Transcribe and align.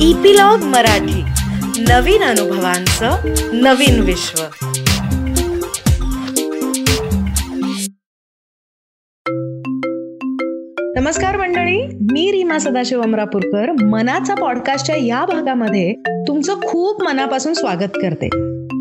Epilogue 0.00 0.58
Marathi. 0.58 1.22
नवीन 1.82 2.22
अनुभवांचं 2.22 3.10
नवीन 3.52 4.00
विश्व. 4.00 4.42
नमस्कार 11.00 11.36
मंडळी 11.36 11.86
मी 11.86 12.32
रीमा 12.32 12.58
सदाशिव 12.58 13.02
अमरापूरकर. 13.02 13.70
मनाचा 13.84 14.34
पॉडकास्टच्या 14.34 14.96
या 14.96 15.24
भागामध्ये 15.24 15.94
तुमचं 16.28 16.60
खूप 16.60 17.02
मनापासून 17.02 17.54
स्वागत 17.54 17.98
करते. 18.02 18.28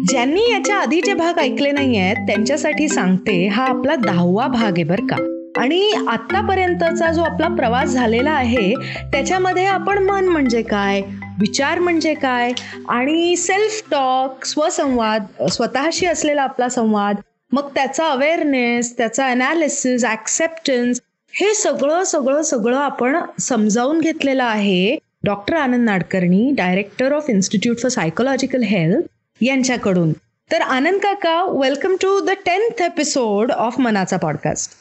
ज्यांनी 0.04 0.52
याच्या 0.52 0.75
आधीचे 0.75 1.13
भाग 1.13 1.39
ऐकले 1.39 1.71
नाही 1.71 1.97
आहेत 1.97 2.16
त्यांच्यासाठी 2.16 2.89
सांगते 2.89 3.47
हा 3.47 3.66
आपला 3.66 3.95
दहावा 3.95 4.47
भाग 4.47 4.71
आहे 4.71 4.84
बरं 4.84 5.07
का. 5.07 5.34
आणि 5.57 5.91
आतापर्यंतचा 6.07 7.11
जो 7.11 7.23
आपला 7.23 7.47
प्रवास 7.47 7.89
झालेला 7.89 8.31
आहे 8.31 8.73
त्याच्यामध्ये 9.11 9.65
आपण 9.65 9.97
मन 9.97 10.25
म्हणजे 10.25 10.61
काय 10.61 11.01
विचार 11.39 11.79
म्हणजे 11.79 12.13
काय 12.13 12.51
आणि 12.89 13.36
सेल्फ 13.36 13.82
टॉक 13.91 14.46
स्वसंवाद 14.46 15.25
स्वतःशी 15.51 16.05
असलेला 16.05 16.43
आपला 16.43 16.69
संवाद 16.69 17.15
मग 17.51 17.69
त्याचा 17.75 18.10
अवेअरनेस 18.10 18.97
त्याचा 18.97 19.27
अनालिसिस 19.27 20.05
ऍक्सेप्टन्स 20.05 21.01
हे 21.33 21.54
सगळं 21.54 22.04
सगळं 22.04 22.41
सगळं 22.41 22.77
आपण 22.77 23.18
समजावून 23.39 23.99
घेतलेलं 24.01 24.43
आहे. 24.43 24.97
Doctor 25.24 25.55
Anand 25.55 25.85
Nadkarni 25.85 26.51
director 26.51 27.13
of 27.13 27.29
institute 27.29 27.77
for 27.77 27.89
psychological 27.89 28.63
health 28.63 29.43
यांच्याकडून. 29.43 30.11
तर 30.51 30.61
आनंद 30.61 30.99
काका 31.01 31.43
welcome 31.43 31.96
to 31.96 32.19
the 32.19 32.30
tenth 32.30 32.81
episode 32.81 33.52
of 33.52 33.80
मनाचा 33.80 34.17
पॉडकास्ट 34.17 34.72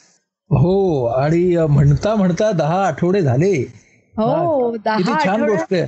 हो 0.51 1.05
आणि 1.07 1.55
म्हणता 1.69 2.15
म्हणता 2.15 2.51
दहा 2.51 2.85
आठवडे 2.87 3.21
झाले. 3.21 3.53
हो 4.15 4.75
दहा 4.85 5.17
छान 5.25 5.43
गोष्ट 5.43 5.73
आहे. 5.73 5.85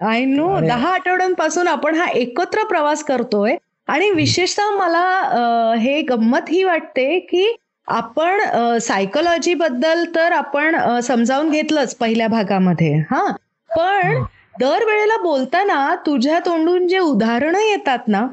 आय 0.00 0.24
नो 0.24 0.58
दहा 0.60 0.92
आठवड्यांपासून 0.94 1.68
आपण 1.68 1.94
हा 1.94 2.06
एकत्र 2.10 2.64
प्रवास 2.64 3.02
करतोय. 3.04 3.56
आणि 3.88 4.10
विशेषतः 4.10 4.70
मला 4.70 5.74
हे 5.80 6.00
गंमत 6.02 6.50
ही 6.50 6.62
वाटते 6.64 7.18
की 7.20 7.46
आपण 7.88 8.40
सायकोलॉजी 8.78 9.54
बद्दल 9.54 10.04
तर 10.14 10.32
आपण 10.32 10.76
समजावून 11.02 11.50
घेतलंच 11.50 11.94
पहिल्या 11.94 12.28
भागामध्ये 12.28 12.92
हा. 13.10 13.24
पण 13.70 14.22
दरवेळेला 14.60 15.16
बोलताना 15.22 15.94
तुझ्या 16.06 16.38
तोंडून 16.46 16.86
जे 16.88 16.98
उदाहरणं 16.98 17.58
येतात 17.60 18.08
ना 18.08 18.26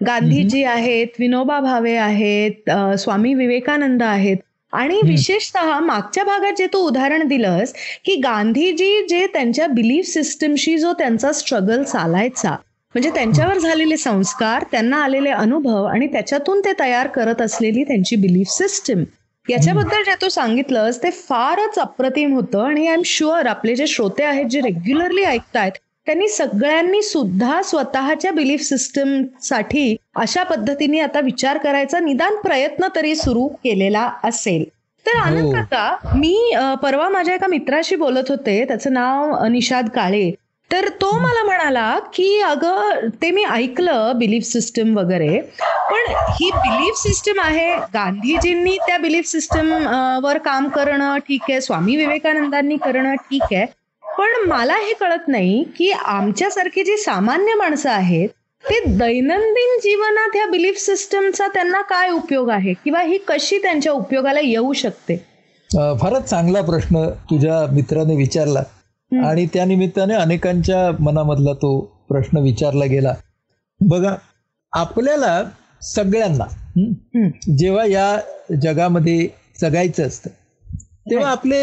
गांधीजी 0.00 0.62
आहेत 0.64 1.18
विनोबा 1.18 1.58
भावे 1.60 1.96
आहेत 1.96 2.70
स्वामी 2.98 3.34
विवेकानंद 3.34 4.02
आहेत 4.02 4.36
आणि 4.72 5.00
विशेषतः 5.04 5.78
मागच्या 5.78 6.24
भागात 6.24 6.52
जे 6.58 6.66
तू 6.66 6.78
उदाहरण 6.78 7.26
दिलंस 7.28 7.72
की 8.04 8.14
गांधीजी 8.16 9.06
जे 9.08 9.26
त्यांच्या 9.26 9.66
बिलीफ 9.66 10.06
सिस्टमशी 10.06 10.76
जो 10.78 10.92
त्यांचा 10.92 11.32
स्ट्रगल 11.32 11.82
चालायचा 11.82 12.50
म्हणजे 12.94 13.10
त्यांच्यावर 13.10 13.58
झालेले 13.58 13.96
संस्कार 13.96 14.64
त्यांना 14.70 14.96
आलेले 14.96 15.30
अनुभव 15.30 15.84
आणि 15.84 16.06
त्याच्यातून 16.06 16.60
ते 16.60 16.72
तयार 16.80 17.06
करत 17.06 17.40
असलेली 17.40 17.84
त्यांची 17.84 18.16
बिलीफ 18.16 18.48
सिस्टम 18.48 19.04
याच्याबद्दल 19.46 20.02
जे 20.02 20.14
तू 20.22 20.28
सांगितलंस 20.28 21.02
ते 21.02 21.10
फारच 21.10 21.78
अप्रतिम 21.78 22.34
होतं 22.34 22.64
आणि 22.64 22.86
आय 22.86 22.94
एम 22.94 23.02
शुअर 23.04 23.46
आपले 23.46 23.74
जे 23.76 23.86
श्रोते 23.86 24.24
आहेत 24.24 24.46
जे 24.46 24.60
रेग्युलरली 24.60 25.24
ऐकतायत 25.24 25.78
त्यांनी 26.06 26.28
सगळ्यांनी 26.28 27.02
सुद्धा 27.02 27.60
स्वतःच्या 27.62 28.30
बिलीफ 28.32 28.60
सिस्टमसाठी 28.60 29.96
अशा 30.16 30.42
पद्धतीने 30.42 31.00
आता 31.00 31.20
विचार 31.20 31.58
करायचा 31.58 31.98
निदान 32.00 32.36
प्रयत्न 32.42 32.86
तरी 32.94 33.14
सुरू 33.16 33.46
केलेला 33.64 34.10
असेल. 34.24 34.64
तर 35.06 35.16
हो. 35.16 35.22
आनंद 35.22 35.54
काका 35.54 36.14
मी 36.16 36.54
परवा 36.82 37.08
माझ्या 37.08 37.34
एका 37.34 37.46
मित्राशी 37.46 37.96
बोलत 37.96 38.30
होते 38.30 38.64
त्याचं 38.68 38.92
नाव 38.92 39.44
निषाद 39.46 39.88
काळे. 39.88 40.30
तर 40.70 40.88
तो 41.00 41.10
मला 41.18 41.42
म्हणाला 41.44 41.98
की 42.14 42.38
अगं 42.40 43.08
ते 43.22 43.30
मी 43.30 43.44
ऐकलं 43.44 44.12
बिलीफ 44.18 44.44
सिस्टम 44.44 44.96
वगैरे 44.98 45.40
पण 45.90 46.12
ही 46.30 46.50
बिलीफ 46.54 46.96
सिस्टम 46.98 47.40
आहे 47.40 47.68
गांधीजींनी 47.94 48.76
त्या 48.86 48.96
बिलीफ 48.98 49.26
सिस्टम 49.26 49.72
वर 50.24 50.38
काम 50.38 50.68
करणं 50.68 51.16
ठीक 51.18 51.50
आहे 51.50 51.60
स्वामी 51.60 51.96
विवेकानंदांनी 51.96 52.76
करणं 52.76 53.14
ठीक 53.22 53.42
आहे 53.52 53.64
पण 54.18 54.48
मला 54.48 54.74
हे 54.76 54.92
कळत 54.94 55.28
नाही 55.28 55.62
की 55.76 55.90
आमच्यासारखी 55.92 56.84
जी 56.84 56.96
सामान्य 56.96 57.54
माणसं 57.54 57.90
आहेत 57.90 58.28
ते 58.64 58.78
दैनंदिन 58.88 59.78
जीवनात 59.82 60.36
ह्या 60.36 60.46
बिलीफ 60.46 60.78
सिस्टमचा 60.78 61.46
त्यांना 61.54 61.80
काय 61.82 62.10
उपयोग 62.10 62.50
आहे? 62.50 62.72
किंवा 62.74 63.00
ही 63.02 63.18
कशी 63.28 63.58
त्यांच्या 63.58 63.92
उपयोगाला 63.92 64.40
येऊ 64.40 64.72
शकते? 64.72 65.16
फारच 66.00 66.28
चांगला 66.30 66.60
प्रश्न 66.62 67.08
तुझ्या 67.30 67.64
मित्राने 67.72 68.16
विचारला. 68.16 68.62
आणि 69.12 69.46
त्या 69.54 69.64
निमित्ताने 69.64 70.14
अनेकांच्या 70.14 70.90
मनामधला 71.00 71.52
तो 71.52 71.78
प्रश्न 72.08 72.38
विचारला 72.38 72.84
गेला. 72.84 73.14
बघा 73.80 74.14
आपल्याला 74.72 75.42
सगळ्यांना 75.84 76.44
जेव्हा 77.58 77.84
या 77.86 78.18
जगामध्ये 78.62 79.28
जगायचं 79.60 80.06
असतं 80.06 80.30
तेव्हा 81.10 81.30
आपले 81.30 81.62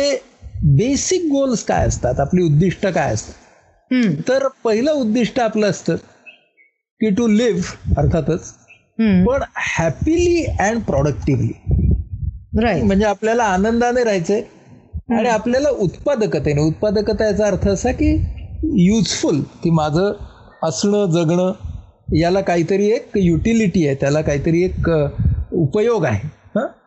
बेसिक 0.63 1.21
गोल्स 1.31 1.63
काय 1.63 1.87
असतात? 1.87 2.19
आपली 2.19 2.43
उद्दिष्ट 2.43 2.87
काय 2.87 3.13
असतात? 3.13 3.33
तर 4.27 4.47
पहिलं 4.63 4.91
उद्दिष्ट 4.91 5.39
आपलं 5.39 5.69
असतं 5.69 5.95
की 7.01 7.09
टू 7.09 7.27
लिव्ह 7.27 7.95
अर्थातच 7.97 8.51
पण 9.25 9.43
हॅपीली 9.55 10.43
अँड 10.59 10.81
प्रोडक्टिव्हली 10.83 11.51
म्हणजे 12.81 13.05
आपल्याला 13.05 13.43
आनंदाने 13.43 14.03
राहायचंय 14.03 14.41
आणि 15.11 15.29
आपल्याला 15.29 15.69
उत्पादकतेने. 15.69 16.61
उत्पादकता 16.61 17.25
याचा 17.25 17.45
अर्थ 17.47 17.67
असा 17.67 17.91
की 17.91 18.11
युजफुल 18.63 19.41
की 19.63 19.69
माझं 19.69 20.11
असणं 20.63 21.09
जगणं 21.11 21.51
याला 22.15 22.41
काहीतरी 22.41 22.89
एक 22.91 23.09
युटिलिटी 23.15 23.85
आहे 23.87 23.95
त्याला 23.95 24.21
काहीतरी 24.21 24.63
एक 24.63 24.89
उपयोग 25.53 26.05
आहे. 26.05 26.27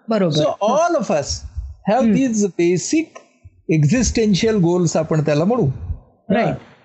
बरोबर. 0.08 0.30
So 0.30 0.56
all 0.60 0.94
of 0.96 1.12
us 1.12 1.40
have 1.88 2.02
these 2.02 2.44
basic 2.46 3.12
existential 3.74 4.56
goals 4.56 4.96
आपण 4.96 5.24
त्याला 5.24 5.44
म्हणू. 5.44 5.66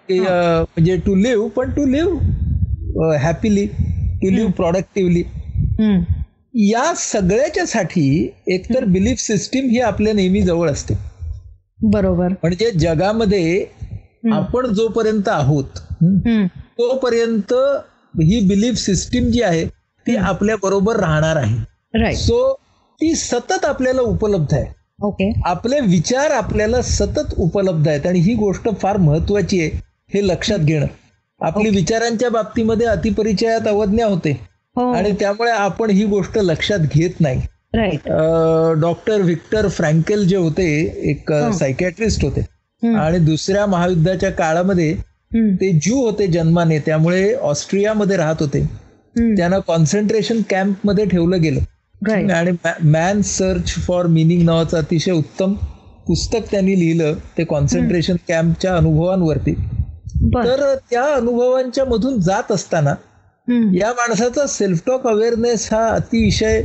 म्हणजे 0.10 0.96
टू 0.98 1.16
लिव्ह 1.16 1.48
पण 1.50 1.70
to 1.70 1.86
live 1.86 3.16
happily 3.18 3.66
to 4.22 4.30
live 4.30 4.52
productively 4.52 5.24
या 6.54 6.94
सगळ्याच्या 6.98 7.66
साठी 7.66 8.34
एकतर 8.48 8.86
बिलीफ 8.86 9.20
सिस्टीम 9.20 9.70
ही 9.70 9.80
आपल्या 9.80 10.14
नेहमी 10.14 10.42
जवळ 10.42 10.70
असते. 10.70 10.94
बरोबर. 11.84 12.28
म्हणजे 12.28 12.72
जगामध्ये 12.72 13.66
आपण 14.32 14.68
जोपर्यंत 14.68 15.28
आहोत 15.28 15.78
तोपर्यंत 16.80 17.54
ही 18.16 18.40
बिलीफ 18.48 18.76
सिस्टीम 18.76 19.30
जी 19.32 19.42
आहे 19.42 19.66
ती 20.06 20.16
आपल्या 20.16 20.56
बरोबर 20.56 20.96
राहणार 20.96 21.36
आहे. 21.36 22.16
सो 22.16 22.54
ती 23.02 23.14
सतत 23.16 23.66
आपल्याला 23.66 24.02
उपलब्ध 24.02 24.54
आहे. 24.54 24.66
ओके. 25.00 25.32
आपले 25.46 25.80
विचार 25.80 26.32
आपल्याला 26.32 26.82
सतत 26.82 27.34
उपलब्ध 27.38 27.88
आहेत 27.88 28.06
आणि 28.08 28.20
ही 28.20 28.34
गोष्ट 28.36 28.70
फार 28.82 28.98
महत्वाची 28.98 29.60
आहे 29.62 29.70
हे 30.14 30.28
लक्षात 30.28 30.60
घेणं. 30.60 30.86
आपली 31.42 31.70
विचारांच्या 31.70 32.30
बाबतीमध्ये 32.30 32.88
अतिपरिचयात 32.88 33.68
अवज्ञा 33.68 34.06
होते 34.06 34.32
हो. 34.76 34.92
आणि 34.94 35.12
त्यामुळे 35.20 35.52
आपण 35.52 35.90
ही 35.90 36.06
गोष्ट 36.06 36.38
लक्षात 36.38 36.80
घेत 36.94 37.20
नाही. 37.20 37.42
डॉक्टर 38.82 39.22
व्हिक्टर 39.22 39.68
फ्रँकेल 39.68 40.28
जे 40.28 40.38
होते 40.38 40.66
एक 41.12 41.32
सायकॅट्रिस्ट 41.54 42.24
होते 42.26 42.42
आणि 42.96 43.18
दुसऱ्या 43.20 43.66
महायुद्धाच्या 43.66 44.32
काळामध्ये 44.32 44.94
ते 45.62 45.72
ज्यू 45.74 45.96
होते 46.02 46.28
जन्माने 46.28 46.78
त्यामुळे 46.80 47.34
ऑस्ट्रियामध्ये 47.36 48.18
राहत 48.18 48.42
होते. 48.42 48.62
त्यांना 49.38 49.60
कॉन्सन्ट्रेशन 49.60 50.42
कॅम्पमध्ये 50.50 51.06
ठेवलं 51.06 51.42
गेलं. 51.42 51.60
आणि 52.02 52.52
मॅन 52.86 53.22
सर्च 53.22 53.74
फॉर 53.88 54.06
मिनिंग 54.08 54.44
नावाचं 54.44 54.78
अतिशय 54.78 55.12
उत्तम 55.12 55.54
पुस्तक 56.08 56.52
त्यांनी 56.52 56.80
लिहिलं 56.80 57.14
ते 57.38 57.44
कॉन्सन्ट्रेशन 57.46 58.16
कॅम्पच्या 58.28 58.76
अनुभवांवरती. 58.76 59.54
तर 60.36 60.74
त्या 60.90 61.04
अनुभवांच्या 61.16 61.86
मधून 61.86 62.20
जात 62.22 62.52
असताना 62.52 62.94
या 63.74 63.92
माणसाचा 63.94 64.46
सेल्फ 64.48 64.82
टॉक 64.86 65.08
अवेअरनेस 65.08 65.68
हा 65.74 65.86
अतिशय 65.90 66.62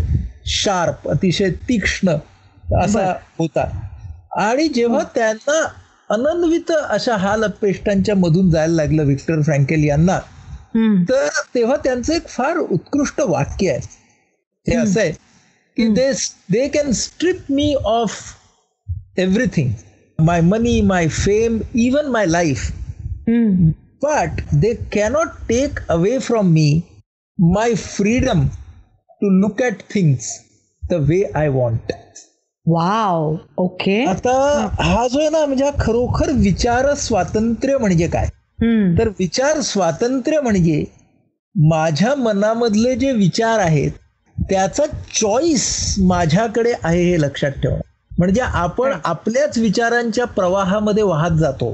शार्प 0.55 1.09
अतिशय 1.09 1.51
तीक्ष्ण 1.69 2.17
असा 2.65 3.07
होता. 3.39 3.65
आणि 4.39 4.69
जेव्हा 4.69 5.03
त्यांना 5.15 5.61
अनन्वित 6.11 6.71
अशा 6.73 7.17
हाल 7.17 7.45
अपेष्टांच्या 7.45 8.15
मधून 8.17 8.51
जायला 8.51 8.75
लागलं 8.75 9.05
विक्टर 9.05 9.41
फ्रँकेल 9.43 9.85
यांना 9.85 10.19
तर 11.09 11.29
तेव्हा 11.55 11.77
त्यांचं 11.77 12.13
एक 12.13 12.27
फार 12.29 12.57
उत्कृष्ट 12.59 13.21
वाक्य 13.21 13.71
आहे. 13.71 13.81
हे 14.69 14.77
असं 14.77 15.01
आहे 15.01 15.13
की 15.77 15.87
they 15.95 16.13
they 16.53 16.69
can 16.69 16.91
strip 16.93 17.39
me 17.51 17.75
of 17.75 18.13
everything 19.19 19.71
my 20.19 20.41
money 20.41 20.81
my 20.81 21.09
fame 21.09 21.59
even 21.75 22.07
my 22.07 22.27
life 22.27 22.71
but 24.05 24.41
they 24.55 24.75
cannot 24.93 25.29
take 25.49 25.81
away 25.89 26.19
from 26.19 26.47
me 26.47 26.81
my 27.39 27.75
freedom 27.75 28.47
to 29.11 29.31
look 29.31 29.63
at 29.63 29.83
things 29.95 30.39
the 30.91 30.93
way 30.93 31.23
I 31.35 31.49
want 31.49 31.93
wow 32.67 33.37
okay 33.59 34.05
आता 34.05 34.33
हा 34.81 35.09
जो 35.09 35.19
आहे 35.21 35.29
ना 35.31 35.47
म्हणजे 35.47 35.71
खरोखर 35.81 36.31
विचार 36.31 36.95
स्वातंत्र्य 36.95 37.79
म्हणजे 37.79 38.07
काय? 38.09 38.29
तर 38.99 39.09
विचार 39.09 39.61
स्वातंत्र्य 39.61 40.41
म्हणजे 40.41 40.85
माझ्या 41.55 42.15
मनामधले 42.15 42.95
जे 42.95 43.13
विचार 43.13 43.59
आहेत 43.59 43.91
त्याचा 44.51 44.85
चॉईस 45.15 45.95
माझ्याकडे 45.99 46.73
आहे 46.83 47.03
हे 47.03 47.21
लक्षात 47.21 47.51
ठेवणं 47.53 47.81
म्हणजे 48.19 48.41
आपण 48.43 48.93
आपल्याच 49.05 49.59
विचारांच्या 49.59 50.25
प्रवाहामध्ये 50.27 51.03
वाहत 51.03 51.39
जातो. 51.39 51.71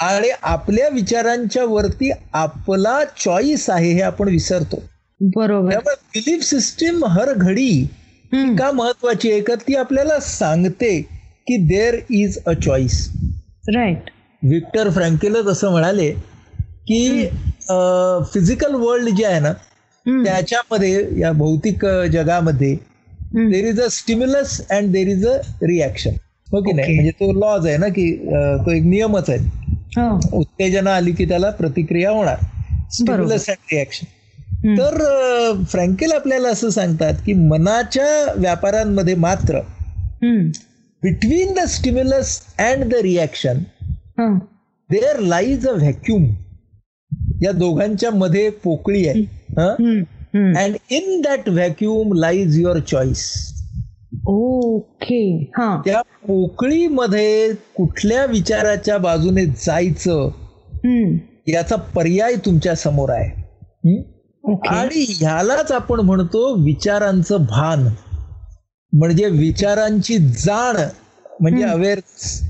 आणि 0.00 0.30
आपल्या 0.42 0.88
विचारांच्या 0.88 1.64
वरती 1.64 2.10
आपला 2.32 2.98
चॉईस 3.24 3.68
आहे 3.70 3.92
हे 3.92 4.00
आपण 4.00 4.28
विसरतो. 4.28 4.82
बरोबर. 5.20 5.70
त्यामुळे 5.70 5.94
बिलीफ 6.14 6.42
सिस्टीम 6.44 7.04
हर 7.04 7.32
घडी 7.32 7.86
का 8.58 8.70
महत्वाची 8.72 9.30
आहे? 9.32 9.40
का 9.40 9.54
ती 9.68 9.74
आपल्याला 9.76 10.18
सांगते 10.20 11.00
की 11.46 11.56
there 11.66 11.98
is 12.10 12.38
a 12.46 12.52
choice 12.64 13.08
right 13.74 14.10
Victor 14.42 14.90
फ्रँकेलच 14.90 15.46
असं 15.46 15.70
म्हणाले 15.70 16.10
की 16.88 17.28
फिजिकल 18.32 18.74
वर्ल्ड 18.74 19.14
जे 19.16 19.24
आहे 19.26 19.40
ना 19.40 19.52
त्याच्यामध्ये 20.24 21.20
या 21.20 21.32
भौतिक 21.32 21.84
जगामध्ये 22.12 22.74
there 23.50 23.64
is 23.68 23.80
a 23.80 23.86
stimulus 23.90 24.60
and 24.70 24.90
there 24.92 25.08
is 25.08 25.26
a 25.26 25.36
reaction 25.62 26.10
हो 26.50 26.60
की 26.62 26.72
नाही? 26.72 26.94
म्हणजे 26.94 27.10
तो 27.10 27.32
लॉज 27.38 27.66
आहे 27.66 27.76
ना 27.76 27.88
की 27.88 28.10
तो 28.64 28.70
एक 28.72 28.82
नियमच 28.84 29.30
आहे. 29.30 29.38
उत्तेजना 30.32 30.94
आली 30.96 31.12
की 31.12 31.24
त्याला 31.28 31.50
प्रतिक्रिया 31.50 32.10
होणार. 32.10 32.36
स्टिम्युलस 32.92 33.48
अँड 33.50 33.72
रिॲक्शन 33.72 34.06
तर 34.78 35.62
फ्रँकेल 35.70 36.12
आपल्याला 36.12 36.48
असं 36.48 36.70
सांगतात 36.70 37.14
की 37.26 37.32
मनाच्या 37.48 38.32
व्यापारांमध्ये 38.36 39.14
मात्र 39.14 39.60
between 41.02 41.52
the 41.54 41.64
stimulus 41.68 42.40
and 42.58 42.84
the 42.84 43.00
reaction 43.02 43.58
there 44.90 45.18
lies 45.20 45.66
a 45.68 45.72
vacuum 45.72 46.24
या 47.40 47.52
दोघांच्या 47.52 48.10
मध्ये 48.10 48.48
पोकळी 48.62 49.06
आहे. 49.08 49.20
And 49.56 50.76
in 50.90 51.20
that 51.20 51.48
vacuum 51.48 52.12
lies 52.14 52.58
your 52.60 52.78
choice 52.78 53.24
okay 54.28 55.44
त्या 55.84 56.00
पोकळीमध्ये 56.26 57.52
कुठल्या 57.76 58.24
विचाराच्या 58.26 58.98
बाजूने 58.98 59.44
जायचं 59.46 60.28
याचा 61.48 61.76
पर्याय 61.94 62.34
तुमच्यासमोर 62.36 63.10
आहे. 63.10 63.30
आणि 64.68 65.04
ह्यालाच 65.18 65.72
आपण 65.72 66.00
म्हणतो 66.00 66.54
विचारांचं 66.64 67.44
भान. 67.44 67.88
म्हणजे 68.92 69.26
विचारांची 69.26 70.18
जाण 70.18 70.76
म्हणजे 71.40 71.62
अवेअरनेस 71.64 72.40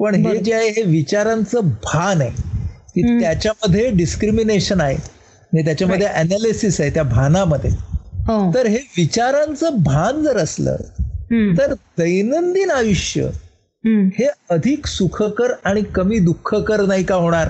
पण 0.00 0.14
हे 0.14 0.36
जे 0.38 0.52
आहे 0.54 0.68
हे 0.68 0.82
विचारांचं 0.82 1.68
भान 1.84 2.20
आहे. 2.20 2.30
की 2.94 3.02
त्याच्यामध्ये 3.20 3.90
डिस्क्रिमिनेशन 3.90 4.80
आहे. 4.80 4.96
म्हणजे 5.52 5.64
त्याच्यामध्ये 5.64 6.06
अनालिसिस 6.06 6.80
आहे 6.80 6.90
त्या 6.90 7.02
भानामध्ये. 7.02 7.70
तर 8.54 8.66
हे 8.66 8.78
विचारांचं 8.96 9.82
भान 9.82 10.22
जर 10.22 10.36
असलं 10.38 10.76
तर 11.58 11.72
दैनंदिन 11.98 12.70
आयुष्य 12.70 13.28
हे 14.14 14.26
अधिक 14.50 14.86
सुखकर 14.86 15.52
आणि 15.64 15.82
कमी 15.94 16.18
दुःखकर 16.18 16.80
नाही 16.86 17.04
का 17.04 17.14
होणार? 17.14 17.48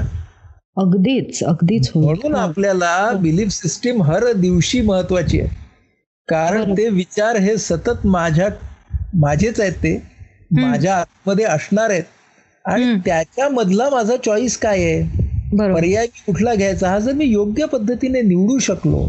अगदीच 0.77 1.43
अगदीच 1.45 1.91
म्हणून 1.95 2.35
आपल्याला 2.35 3.11
बिलीफ 3.21 3.49
सिस्टीम 3.53 4.03
हर 4.03 4.33
दिवशी 4.33 4.81
महत्वाची 4.81 5.41
आहे. 5.41 5.49
कारण 6.29 6.73
ते 6.73 6.89
विचार 6.89 7.37
हे 7.37 7.57
सतत 7.57 8.07
माझ्या 8.07 8.49
माझेच 9.15 9.61
आहेत 9.61 9.73
ते. 9.73 9.95
माझ्या 10.51 10.95
आतमध्ये 10.97 11.45
असणार 11.45 11.91
आहेत. 11.91 12.05
आणि 12.65 12.95
त्याच्यामधला 13.05 13.89
माझा 13.91 14.17
चॉईस 14.17 14.57
काय 14.59 14.83
आहे? 14.85 15.20
पर्याय 15.51 16.07
कुठला 16.07 16.55
घ्यायचा 16.55 16.89
हा 16.91 16.99
जर 16.99 17.13
मी 17.13 17.25
योग्य 17.25 17.67
पद्धतीने 17.67 18.21
निवडू 18.23 18.59
शकलो 18.59 19.07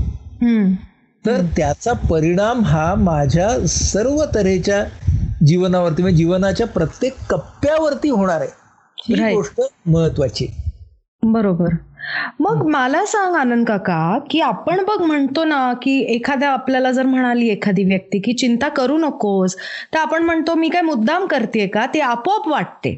तर 1.26 1.42
त्याचा 1.58 1.94
परिणाम 1.94 2.62
हा 2.62 2.94
माझ्या 2.96 3.50
सर्व 3.68 4.24
तऱ्हेच्या 4.36 4.84
जीवनावरती 5.46 6.02
म्हणजे 6.02 6.18
जीवनाच्या 6.18 6.68
प्रत्येक 6.68 7.14
कप्प्यावरती 7.30 8.10
होणार 8.10 8.42
आहे. 8.42 8.50
ही 8.98 9.34
गोष्ट 9.36 9.62
महत्वाची 9.86 10.48
बरोबर. 11.24 11.74
मग 12.40 12.66
मला 12.68 13.06
सांग 13.06 13.36
आनंद 13.36 13.68
काका 13.68 14.18
की 14.30 14.40
आपण 14.40 14.84
बघ 14.84 15.02
म्हणतो 15.02 15.44
ना 15.44 15.74
की 15.74 16.00
एखाद्या 16.16 16.50
आपल्याला 16.50 16.92
जर 16.92 17.06
म्हणाली 17.06 17.48
एखादी 17.48 17.84
व्यक्ती 17.84 18.20
की 18.20 18.34
चिंता 18.34 18.68
करू 18.68 18.98
नकोस 18.98 19.56
तर 19.94 19.98
आपण 19.98 20.24
म्हणतो 20.24 20.54
मी 20.54 20.70
काय 20.70 20.82
मुद्दाम 20.82 21.26
करते 21.26 21.68
का? 21.68 21.86
ते 21.86 22.00
आपोआप 22.00 22.48
वाटते. 22.48 22.94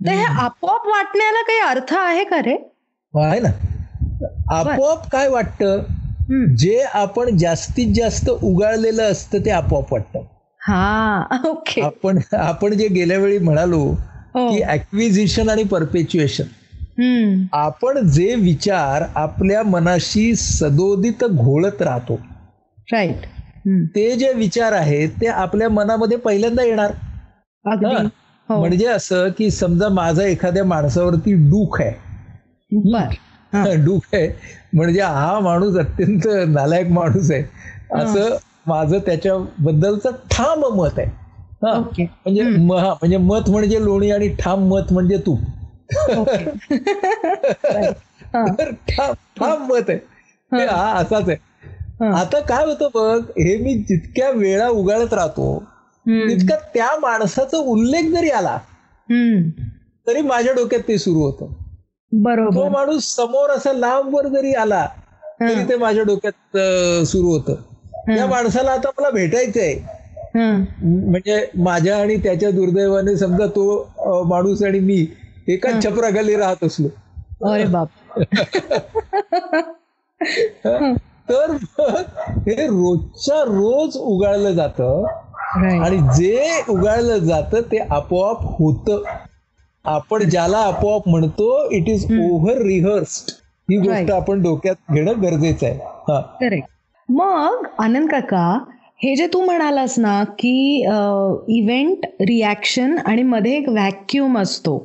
तर 0.00 0.10
हे 0.10 0.24
आपोआप 0.24 0.86
वाटण्याला 0.86 1.42
काही 1.42 1.58
अर्थ 1.60 1.94
आहे 1.94 2.24
का 2.24 2.38
रे? 2.38 2.56
आहे 3.14 3.40
ना. 3.40 3.48
आपोआप 4.50 5.06
काय 5.12 5.28
वाटतं? 5.28 5.82
जे 6.56 6.80
आपण 6.94 7.36
जास्तीत 7.36 7.94
जास्त 7.94 8.28
उगाळलेलं 8.30 9.02
असतं 9.02 9.38
ते 9.38 9.50
आपोआप 9.50 9.92
वाटतं. 9.92 10.20
हा 10.60 11.38
ओके. 11.48 11.80
आपण 11.80 12.18
आपण 12.32 12.74
जे 12.74 12.88
गेल्या 12.88 13.18
वेळी 13.18 13.38
म्हणालो 13.38 13.84
की 14.36 14.62
ऍक्विजिशन 14.62 15.48
आणि 15.50 15.64
परपेच्युएशन 15.64 16.44
आपण 17.52 17.98
जे 18.08 18.34
विचार 18.34 19.04
आपल्या 19.14 19.62
मनाशी 19.62 20.34
सदोदित 20.34 21.24
घोळत 21.24 21.82
राहतो. 21.82 22.18
राईट 22.92 23.24
ते 23.96 24.10
जे 24.16 24.32
विचार 24.32 24.72
आहेत 24.72 25.08
ते 25.20 25.26
आपल्या 25.26 25.68
मनामध्ये 25.68 26.16
पहिल्यांदा 26.18 26.62
येणार. 26.62 26.92
म्हणजे 28.48 28.86
असं 28.86 29.28
की 29.38 29.50
समजा 29.50 29.88
माझा 29.88 30.24
एखाद्या 30.24 30.64
माणसावरती 30.64 31.32
डूख 31.50 31.80
आहे. 31.80 32.03
डूख 33.74 34.00
आहे. 34.12 34.32
म्हणजे 34.72 35.00
हा 35.00 35.40
माणूस 35.40 35.76
अत्यंत 35.76 36.28
नालायक 36.48 36.86
माणूस 36.86 37.30
आहे. 37.30 37.44
असं 37.92 38.36
माझं 38.66 38.98
त्याच्याबद्दलचं 38.98 40.10
ठाम 40.30 40.60
मत 40.60 40.98
आहे. 40.98 41.10
हा. 41.62 41.72
म्हणजे 42.02 42.42
म्हणजे 42.42 43.16
मत 43.16 43.50
म्हणजे 43.50 43.84
लोणी 43.84 44.10
आणि 44.10 44.28
ठाम 44.28 44.68
मत 44.68 44.82
म्हणजे 44.90 45.18
तू 45.18 45.36
ठाम 49.38 49.66
मत 49.66 49.82
आहे. 49.88 49.98
हा. 50.66 50.92
असाच 50.92 51.28
आहे. 51.28 51.36
आता 52.12 52.40
काय 52.40 52.64
होतं 52.64 52.88
बघ 52.94 53.38
हे 53.38 53.56
मी 53.56 53.74
जितक्या 53.74 54.30
वेळा 54.30 54.68
उगाळत 54.68 55.14
राहतो 55.14 55.64
तितका 56.28 56.56
त्या 56.74 56.88
माणसाचा 57.02 57.56
उल्लेख 57.56 58.12
जरी 58.12 58.30
आला 58.30 58.58
तरी 60.06 60.20
माझ्या 60.20 60.52
डोक्यात 60.52 60.80
ते 60.88 60.98
सुरू 60.98 61.18
होतं. 61.18 61.46
बरोबर. 62.22 62.54
तो 62.54 62.68
माणूस 62.68 63.16
समोर 63.16 63.50
असा 63.50 63.72
लांबवर 63.72 64.26
जरी 64.26 64.52
आला 64.52 64.88
तरी 65.40 65.68
ते 65.68 65.76
माझ्या 65.76 66.02
डोक्यात 66.02 66.58
सुरू 67.06 67.28
होतं. 67.28 67.54
त्या 68.06 68.26
माणसाला 68.26 68.70
आता 68.70 68.88
मला 68.88 69.10
भेटायचंय. 69.10 69.74
म्हणजे 70.74 71.46
माझ्या 71.58 71.98
आणि 71.98 72.16
त्याच्या 72.16 72.50
दुर्दैवाने 72.50 73.16
समजा 73.16 73.46
तो 73.46 73.92
माणूस 74.28 74.62
आणि 74.62 74.80
मी 74.80 75.06
एकाच 75.48 75.84
छपराखाली 75.84 76.36
राहत 76.36 76.64
असलो. 76.64 76.88
अरे 77.52 77.64
बाप. 77.64 77.88
तर 81.30 81.50
हे 82.36 82.66
रोजच्या 82.66 83.36
रोज 83.36 83.96
उगाळलं 83.96 84.52
जातं 84.52 85.06
आणि 85.82 85.98
जे 85.98 86.62
उगाळलं 86.68 87.18
जातं 87.18 87.60
ते 87.60 87.78
आपोआप 87.78 88.38
होतं. 88.40 89.02
आपण 89.84 90.22
ज्याला 90.22 90.58
आपोआप 90.58 91.08
म्हणतो 91.08 91.48
इट 91.70 91.88
इज 91.88 92.04
ओव्हर 92.12 92.60
रिहर्स्ड 92.62 93.30
ही 93.68 93.76
गोष्ट 93.78 94.10
आपण 94.10 94.42
डोक्यात 94.42 94.92
घेणं 94.92 95.22
गरजेचं 95.22 95.66
आहे. 95.66 96.60
मग 97.08 97.66
आनंद 97.78 98.08
काका 98.10 98.58
हे 99.02 99.14
जे 99.16 99.26
तू 99.26 99.40
म्हणालास 99.44 99.98
ना 99.98 100.22
की 100.38 100.80
इव्हेंट 101.48 102.06
रिॲक्शन 102.20 102.96
आणि 103.06 103.22
मध्ये 103.22 103.56
एक 103.56 103.68
व्हॅक्युम 103.68 104.38
असतो. 104.38 104.78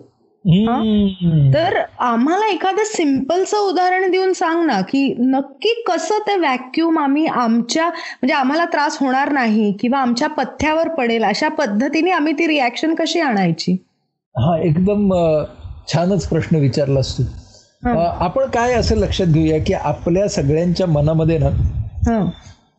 तर 1.53 1.75
आम्हाला 2.00 2.48
एखादं 2.48 2.84
सिम्पलचं 2.84 3.58
उदाहरण 3.58 4.12
देऊन 4.12 4.32
सांग 4.34 4.63
ना 4.65 4.79
की 4.82 5.13
नक्की 5.20 5.74
कसं 5.88 6.20
ते 6.27 6.36
व्हॅक्युम 6.36 7.00
आम्ही 7.00 7.25
आमच्या 7.25 7.88
म्हणजे 7.88 8.34
आम्हाला 8.34 8.65
त्रास 8.65 8.98
होणार 9.01 9.32
नाही 9.32 9.72
किंवा 9.79 10.00
आमच्या 10.00 10.27
पथ्यावर 10.27 10.89
पडेल 10.89 11.24
अशा 11.24 11.48
पद्धतीने 11.50 12.12
आम्ही 12.12 12.34
ती 12.34 12.48
रिॲक्शन 12.48 12.96
कशी 12.96 13.20
आणायची? 13.20 13.77
हा 14.36 14.57
एकदम 14.59 15.09
छानच 15.89 16.25
प्रश्न 16.27 16.55
विचारलास 16.55 17.17
तू 17.17 17.24
आपण 17.95 18.50
काय 18.50 18.74
असं 18.74 18.95
लक्षात 18.95 19.27
घेऊया 19.27 19.59
की 19.63 19.74
आपल्या 19.74 20.27
सगळ्यांच्या 20.29 20.88
मनामध्ये 20.88 21.38
ना 21.38 21.50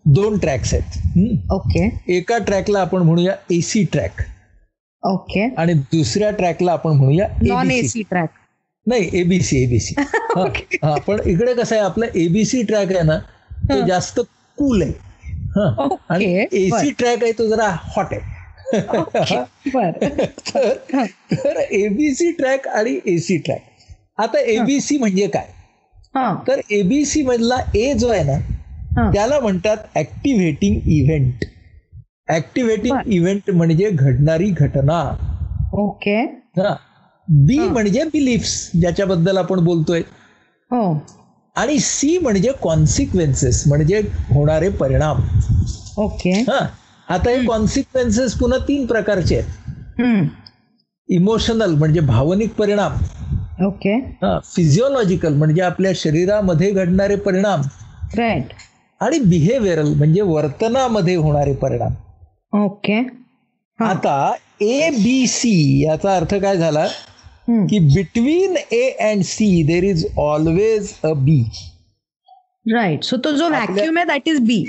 दोन 0.04 0.36
ट्रॅक्स 0.38 0.74
आहेत. 0.74 1.42
ओके. 1.52 1.88
एका 2.08 2.38
ट्रॅकला 2.38 2.80
आपण 2.80 3.02
म्हणूया 3.02 3.34
एसी 3.50 3.84
ट्रॅक 3.84 4.20
ओके. 5.02 5.48
आणि 5.58 5.72
दुसऱ्या 5.92 6.30
ट्रॅकला 6.30 6.72
आपण 6.72 6.92
म्हणूया 6.92 7.26
नॉन 7.42 7.70
एसी 7.70 8.02
ट्रॅक 8.02 8.28
नाही 8.86 9.08
एबीसी 9.12 9.62
एबीसी 9.62 9.94
हा 10.84 10.94
पण 11.06 11.20
इकडे 11.24 11.54
कसं 11.54 11.74
आहे 11.74 11.84
आपलं 11.84 12.06
एबीसी 12.14 12.62
ट्रॅक 12.62 12.92
आहे 12.92 13.02
ना 13.02 13.18
ते 13.70 13.80
जास्त 13.86 14.20
कूल 14.58 14.82
आहे. 14.82 14.92
आणि 16.08 16.24
एसी 16.52 16.90
ट्रॅक 16.90 17.22
आहे 17.22 17.32
तो 17.32 17.46
जरा 17.48 17.68
हॉट 17.96 18.12
आहे. 18.12 18.29
तर 21.32 21.60
एबीसी 21.70 22.30
ट्रॅक 22.32 22.68
आणि 22.68 23.00
एसी 23.06 23.36
ट्रॅक 23.36 23.60
आता 24.18 24.40
एबीसी 24.40 24.98
म्हणजे 24.98 25.26
काय? 25.26 25.46
हा. 26.14 26.42
तर 26.48 26.60
एबीसी 26.70 27.22
मधला 27.22 27.56
ए 27.74 27.94
जो 27.94 28.08
आहे 28.08 28.24
ना 28.24 29.10
त्याला 29.12 29.40
म्हणतात 29.40 29.76
ऍक्टिव्हेटिंग 29.96 30.80
इव्हेंट 30.86 31.44
ऍक्टिव्हेटिंग. 32.28 32.96
इव्हेंट 33.06 33.50
म्हणजे 33.50 33.90
घडणारी 33.90 34.50
घटना. 34.50 35.16
ओके. 35.72 36.22
बी. 37.28 37.58
म्हणजे 37.58 38.04
बिलीफ्स 38.04 38.70
ज्याच्याबद्दल 38.80 39.36
आपण 39.36 39.64
बोलतोय. 39.64 40.00
हो. 40.70 41.06
आणि 41.56 41.78
सी 41.78 42.18
म्हणजे 42.18 42.52
कॉन्सिक्वेन्सेस 42.62 43.64
म्हणजे 43.66 44.00
होणारे 44.34 44.68
परिणाम. 44.68 45.20
ओके. 45.96 46.30
हा. 46.30 46.68
आता 47.10 47.30
हे 47.30 47.44
कॉन्सिक्वेन्सेस 47.46 48.34
पुन्हा 48.38 48.58
तीन 48.68 48.86
प्रकारचे 48.86 49.38
आहेत. 49.38 50.28
इमोशनल 51.08 51.74
म्हणजे 51.78 52.00
भावनिक 52.00 52.54
परिणाम. 52.54 52.96
ओके 53.66 53.98
फिजिओलॉजिकल 54.54 55.34
म्हणजे 55.36 55.62
आपल्या 55.62 55.92
शरीरामध्ये 55.96 56.70
घडणारे 56.70 57.16
परिणाम. 57.24 57.62
राईट 58.18 58.52
आणि 59.00 59.18
बिहेवियरल 59.20 59.92
म्हणजे 59.94 60.20
वर्तनामध्ये 60.22 61.14
होणारे 61.16 61.54
परिणाम. 61.54 61.94
ओके. 62.64 63.00
आता 63.78 64.32
ए 64.60 64.90
बी 64.92 65.26
सी 65.26 65.84
याचा 65.84 66.16
अर्थ 66.16 66.34
काय 66.34 66.56
झाला. 66.56 66.86
की 67.50 67.78
between 67.94 68.56
A 68.72 68.88
and 69.02 69.22
C 69.24 69.62
there 69.66 69.84
is 69.84 70.04
always 70.18 70.92
a 71.04 71.12
B 71.16 71.40
right 72.66 73.04
so 73.04 73.16
तो 73.24 73.30
जो 73.36 73.48
व्हॅक्युम 73.48 73.96
आहे 73.98 74.06
दॅट 74.06 74.28
इज 74.28 74.38
बी 74.46 74.64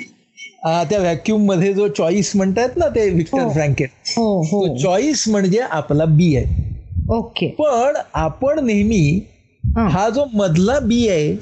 त्या 0.90 1.00
व्हॅक्युममध्ये 1.00 1.74
जो 1.74 1.88
चॉईस 1.88 2.36
म्हणतात 2.36 2.78
ना 2.78 2.88
ते 2.88 3.10
विक्टर. 3.10 3.48
फ्रँकेट 3.50 3.90
तो 4.08 4.76
चॉईस 4.78 5.28
म्हणजे 5.28 5.60
आपला 5.60 6.06
बी 6.06 6.36
आहे 6.36 6.70
ओके 7.10 7.48
पण 7.60 7.98
आपण 8.14 8.66
नेहमी 8.66 9.22
हा. 9.78 10.10
जो 10.10 10.26
मधला 10.34 10.80
बी 10.80 11.08
आहे. 11.08 11.36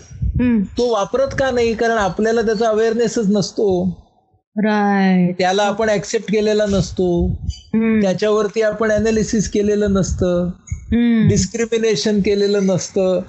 तो 0.78 0.92
वापरत 0.94 1.34
का 1.40 1.50
नाही? 1.52 1.74
कारण 1.74 1.98
आपल्याला 1.98 2.42
त्याचा 2.42 2.68
अवेअरनेसच 2.68 3.30
नसतो. 3.30 3.68
त्याला 5.40 5.64
आपण 5.64 5.90
ऍक्सेप्ट 5.90 6.32
केलेला 6.32 6.66
नसतो. 6.66 7.10
त्याच्यावरती 7.76 8.62
आपण 8.62 8.92
अनालिसिस 8.92 9.50
केलेलं 9.50 9.94
नसतं. 9.94 10.50
डिस्क्रिमिनेशन 11.30 12.20
केलेलं 12.20 12.66
नसतं. 12.66 13.20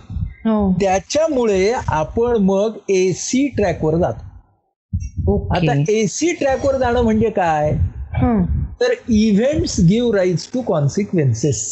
हो. 0.45 0.73
त्याच्यामुळे 0.81 1.73
आपण 1.89 2.37
मग 2.37 2.77
एसी 2.89 3.47
ट्रॅकवर 3.49 3.97
जातो. 3.97 4.30
आता 5.57 5.73
एसी 5.93 6.33
ट्रॅकवर 6.33 6.77
जाणं 6.79 7.03
म्हणजे 7.03 7.31
काय 7.31 7.71
हं. 8.15 8.43
तर 8.81 8.93
events 9.09 9.81
give 9.81 10.17
rise 10.17 10.47
to 10.55 10.61
consequences 10.61 11.63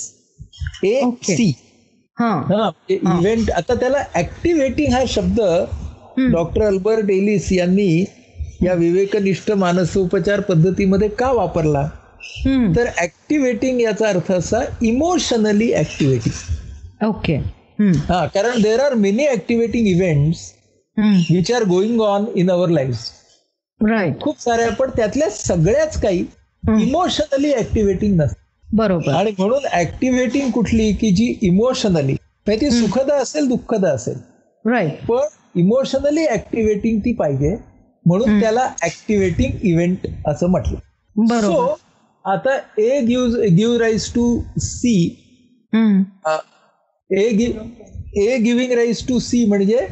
A. 0.84 1.00
C 1.24 1.52
हा 2.18 2.30
हा 2.48 2.70
इव्हेंट 2.88 3.50
आता 3.50 3.74
त्याला 3.74 4.02
ऍक्टिव्हेटिंग 4.14 4.92
हा 4.92 5.02
शब्द. 5.08 5.40
डॉक्टर 6.32 6.62
अल्बर्ट 6.62 7.10
एलिस 7.10 7.52
यांनी 7.52 8.04
या 8.62 8.74
विवेकनिष्ठ 8.74 9.50
मानसोपचार 9.52 10.40
पद्धतीमध्ये 10.40 11.08
का 11.08 11.30
वापरला. 11.32 11.88
तर 12.76 12.88
ऍक्टिव्हेटिंग 13.02 13.80
याचा 13.80 14.08
अर्थ 14.08 14.32
असा 14.32 14.60
इमोशनली 14.82 15.72
ऍक्टिव्हेटिंग 15.74 17.06
ओके. 17.08 17.36
हा 18.08 18.26
कारण 18.26 18.62
there 18.62 18.80
are 18.80 18.94
many 18.94 19.26
activating 19.26 19.86
events. 19.86 20.38
Which 21.30 21.52
are 21.52 21.64
going 21.64 22.00
on 22.00 22.24
in 22.34 22.50
our 22.50 22.68
life 22.68 22.96
right 23.80 24.20
खूप 24.20 24.40
साऱ्या 24.40 24.70
पण 24.70 24.90
त्यातल्या 24.90 25.28
सगळ्याच 25.30 26.00
काही. 26.02 26.24
इमोशनली 26.62 27.52
ऍक्टिव्हेटिंग 27.54 28.14
नसतात. 28.14 28.44
बरोबर. 28.66 29.12
आणि 29.12 29.30
म्हणून 29.38 29.66
ऍक्टिव्हेटिंग 29.72 30.50
कुठली 30.50 30.92
की 30.92 31.10
जी 31.10 31.26
इमोशनली 31.42 32.14
ती 32.50 32.70
सुखद 32.70 33.10
असेल 33.10 33.48
दुःखद 33.48 33.84
असेल. 33.84 34.18
राईट 34.64 35.04
पण 35.06 35.58
इमोशनली 35.60 36.26
ऍक्टिव्हेटिंग 36.26 36.98
ती 37.00 37.12
पाहिजे 37.12 37.56
म्हणून 38.06 38.40
त्याला 38.40 38.68
ऍक्टिव्हेटिंग 38.82 39.52
इव्हेंट 39.62 40.06
असं 40.26 40.50
म्हटलं. 40.50 40.78
बरोबर. 41.16 41.44
सो 41.44 41.78
आता 42.24 42.58
A 42.78 43.00
give 43.00 43.46
give 43.48 43.78
rise 43.78 44.08
to 44.14 44.40
C. 44.58 44.94
A 47.10 47.28
give 47.30 48.20
A 48.22 48.36
giving 48.38 48.72
rise 48.72 49.06
to 49.08 49.18
C 49.18 49.44
म्हणजे 49.44 49.86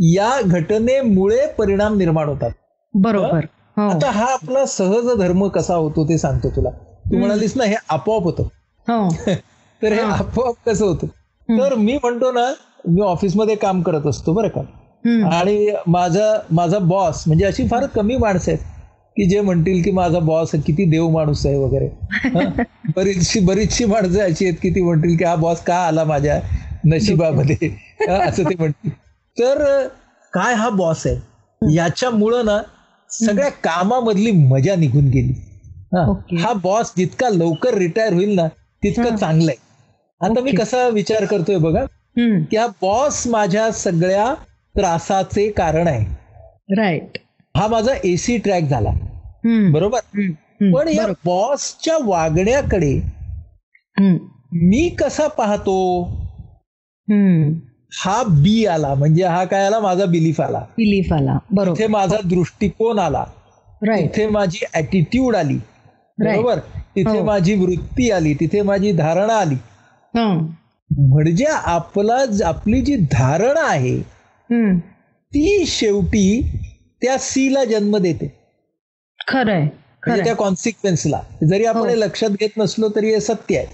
या 0.00 0.30
घटनेमुळे 0.44 1.46
परिणाम 1.58 1.96
निर्माण 1.98 2.28
होतात. 2.28 2.50
बरोबर. 2.94 3.44
हो. 3.76 3.88
आता 3.90 4.10
हा 4.10 4.24
आपला 4.24 4.64
सहज 4.66 5.18
धर्म 5.18 5.48
कसा 5.48 5.74
होतो 5.74 6.08
ते 6.08 6.18
सांगतो 6.18 6.50
तुला. 6.50 6.70
तू 6.70 7.18
म्हणालीस 7.18 7.56
ना 7.56 7.64
हे 7.64 7.74
आपोआप 7.88 8.22
होतं. 8.22 8.42
हो. 8.88 9.08
तर 9.82 9.92
हे 9.92 10.00
आपोआप 10.00 10.54
कसं 10.66 10.84
होतं? 10.84 11.06
तर 11.48 11.74
मी 11.74 11.92
म्हणतो 11.92 12.32
ना 12.32 12.52
मी 12.88 13.00
ऑफिसमध्ये 13.00 13.54
काम 13.54 13.82
करत 13.82 14.06
असतो 14.06 14.32
बरं 14.32 14.48
का. 14.48 14.60
आणि 15.26 15.70
माझा 15.86 16.40
माझा 16.50 16.78
बॉस 16.78 17.22
म्हणजे 17.26 17.44
अशी 17.44 17.68
फार 17.68 17.86
कमी 17.86 18.16
माणसं 18.16 18.52
आहेत 18.52 18.64
की 19.16 19.28
जे 19.28 19.40
म्हणतील 19.40 19.82
की 19.82 19.90
माझा 19.90 20.18
बॉस 20.18 20.50
किती 20.50 20.84
देव 20.84 21.08
माणूस 21.08 21.46
आहे 21.46 21.56
वगैरे? 21.56 21.88
बरीचशी 22.96 23.40
बरीचशी 23.40 23.84
माणसं 23.84 24.20
अशी 24.20 24.44
आहेत 24.44 24.56
की 24.62 24.70
ती 24.70 24.82
म्हणतील 24.82 25.16
की 25.16 25.24
हा 25.24 25.34
बॉस 25.34 25.60
का 25.60 25.76
आला 25.76 26.04
माझ्या 26.04 26.40
नशिबामध्ये? 26.84 27.70
असं 28.08 28.42
ते 28.42 28.54
म्हणतील. 28.58 28.90
तर 29.36 29.86
काय 30.32 30.54
हा 30.54 30.68
बॉस 30.68 31.06
आहे? 31.06 31.74
याच्यामुळं 31.74 32.44
ना 32.44 32.62
सगळ्या 33.12 33.48
कामामधली 33.64 34.30
मजा 34.30 34.74
निघून 34.76 35.08
गेली 35.08 35.32
हं? 35.94 36.12
हा 36.38 36.52
बॉस 36.52 36.92
जितका 36.96 37.28
लवकर 37.28 37.74
रिटायर 37.74 38.12
होईल 38.12 38.34
ना 38.34 38.46
तितकं 38.82 39.16
चांगलं 39.16 39.50
आहे 39.50 39.68
आता 40.20 40.40
मी. 40.40 40.50
कसा 40.52 40.86
विचार 40.88 41.24
करतोय 41.24 41.56
बघा. 41.56 41.84
की 42.50 42.56
हा 42.56 42.66
बॉस 42.82 43.26
माझ्या 43.26 43.70
सगळ्या 43.72 44.32
त्रासाचे 44.74 45.48
कारण 45.50 45.88
आहे 45.88 46.04
राईट 46.76 47.18
हा 47.56 47.66
माझा 47.68 47.92
एसी 48.04 48.36
ट्रॅक 48.38 48.62
झाला. 48.62 48.90
बरोबर. 49.72 50.00
पण 50.72 50.88
या 50.88 51.06
बॉसच्या 51.24 51.96
वागण्याकडे. 52.04 52.94
मी 54.52 54.88
कसा 54.88 55.26
पाहतो. 55.28 55.76
हा 57.92 58.22
बी 58.22 58.66
आला 58.66 58.94
म्हणजे 58.94 59.24
हा 59.24 59.44
काय 59.44 59.66
आला? 59.66 59.80
माझा 59.80 60.04
बिलीफ 60.04 60.40
आला. 60.40 60.58
बिलीफ 60.58 61.12
आला. 61.12 61.38
बरोबर. 61.50 61.78
तिथे 61.78 61.86
माझा 61.86 62.16
दृष्टिकोन 62.24 62.98
आला. 62.98 63.24
तिथे 63.82 64.26
माझी 64.26 64.58
ऍटिट्यूड 64.74 65.36
आली. 65.36 65.56
बरोबर? 66.18 66.58
तिथे 66.96 67.18
हो. 67.18 67.24
माझी 67.24 67.54
वृत्ती 67.54 68.10
आली. 68.10 68.34
तिथे 68.34 68.62
माझी 68.62 68.92
धारणा 68.92 69.34
आली. 69.34 69.54
म्हणजे 70.90 71.44
आपला 71.44 72.16
आपली 72.44 72.80
जी 72.80 72.96
धारणा 72.96 73.68
आहे. 73.68 74.00
ती 75.34 75.64
शेवटी 75.66 76.42
त्या 77.02 77.18
सीला 77.18 77.64
जन्म 77.64 77.96
देते. 77.96 78.32
खरंय. 79.28 79.66
म्हणजे 80.06 80.24
त्या 80.24 80.34
कॉन्सिक्वेन्सला 80.36 81.20
जरी 81.50 81.64
आपण 81.64 81.80
हो. 81.80 81.94
लक्षात 81.94 82.30
घेत 82.30 82.48
नसलो 82.58 82.88
तरी 82.96 83.10
हे 83.10 83.20
सत्य 83.20 83.56
आहे. 83.58 83.66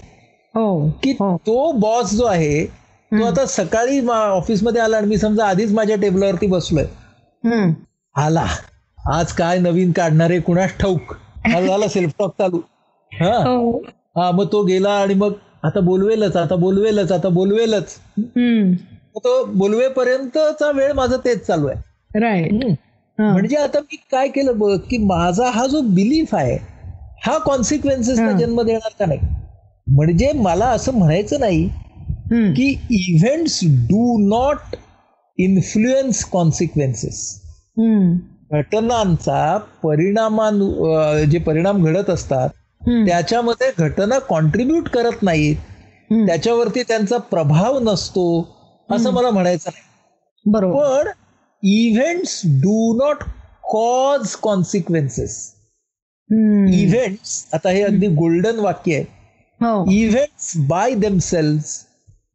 हो. 0.55 0.89
की 1.03 1.13
तो 1.13 1.71
बॉस 1.71 2.13
जो 2.13 2.25
आहे 2.25 2.76
तो 3.11 3.23
आता 3.25 3.45
सकाळी 3.45 3.99
ऑफिसमध्ये 4.07 4.81
आला 4.81 4.97
आणि 4.97 5.07
मी 5.07 5.17
समजा 5.17 5.45
आधीच 5.45 5.73
माझ्या 5.73 5.95
टेबलावरती 5.95 6.47
बसलोय. 6.47 6.85
आला. 8.15 8.45
आज 9.09 9.31
काय 9.31 9.59
नवीन 9.59 9.91
काढणारे 9.91 10.39
कुणास 10.39 10.71
ठाऊक? 10.79 11.13
झाला 11.51 11.87
सेल्फ 11.93 12.13
टॉक 12.19 12.31
चालू. 12.31 12.59
हा? 13.11 13.35
हो. 13.37 13.77
हा 14.15 14.31
मग 14.31 14.51
तो 14.51 14.63
गेला 14.63 14.89
आणि 14.89 15.13
मग 15.13 15.33
आता 15.63 15.79
बोलवेलच 15.79 16.35
आता 16.35 16.55
बोलवेलच 16.55 17.11
आता 17.11 17.29
बोलवेलच. 17.29 17.95
तो 19.17 19.43
बोलवेपर्यंतचा 19.45 20.71
वेळ 20.71 20.91
माझा 20.93 21.17
तेच 21.25 21.45
चालू 21.47 21.67
आहे. 21.67 22.19
राईट. 22.19 22.63
हं. 23.19 23.31
म्हणजे 23.31 23.55
आता 23.55 23.79
मी 23.79 23.95
काय 24.11 24.27
केलं 24.27 24.57
बघ 24.59 24.77
की 24.89 24.97
माझा 24.97 25.49
हा 25.49 25.65
जो 25.67 25.81
बिलीफ 25.81 26.35
आहे 26.35 26.57
हा 27.25 27.37
कॉन्सिक्वेन्सेसला. 27.37 28.31
जन्म 28.31 28.61
देणार 28.61 28.91
का 28.99 29.05
नाही? 29.05 29.19
म्हणजे 29.87 30.31
मला 30.35 30.65
असं 30.65 30.93
म्हणायचं 30.93 31.39
नाही. 31.39 31.69
की 32.31 32.79
events 32.89 33.59
do 33.63 34.29
not 34.29 34.75
influence 35.37 36.23
consequences. 36.23 37.41
घटनांचा 38.51 39.57
परिणामां 39.57 40.59
जे 41.29 41.39
परिणाम 41.39 41.85
घडत 41.85 42.09
असतात 42.09 42.49
हम्म. 42.81 43.07
त्याच्यामध्ये 43.07 43.71
घटना 43.77 44.19
कॉन्ट्रीब्यूट 44.19 44.89
करत 44.89 45.23
नाहीत. 45.23 45.55
हम्म. 46.11 46.27
त्याच्यावरती 46.27 46.83
त्यांचा 46.83 47.17
प्रभाव 47.17 47.79
नसतो 47.79 48.55
असं 48.91 49.13
मला 49.13 49.29
म्हणायचं 49.29 49.69
नाही 49.73 49.83
बरोबर. 50.51 51.03
पण 51.03 51.09
events 51.63 52.41
do 52.45 53.05
not 53.05 53.17
cause 53.63 54.35
consequences. 54.35 55.53
Events 56.73 57.47
आता 57.53 57.69
हे 57.69 57.81
अगदी 57.81 58.07
गोल्डन 58.07 58.59
वाक्य 58.59 58.95
आहे. 58.95 59.03
Events 59.95 60.53
by 60.57 60.93
themselves 60.93 61.86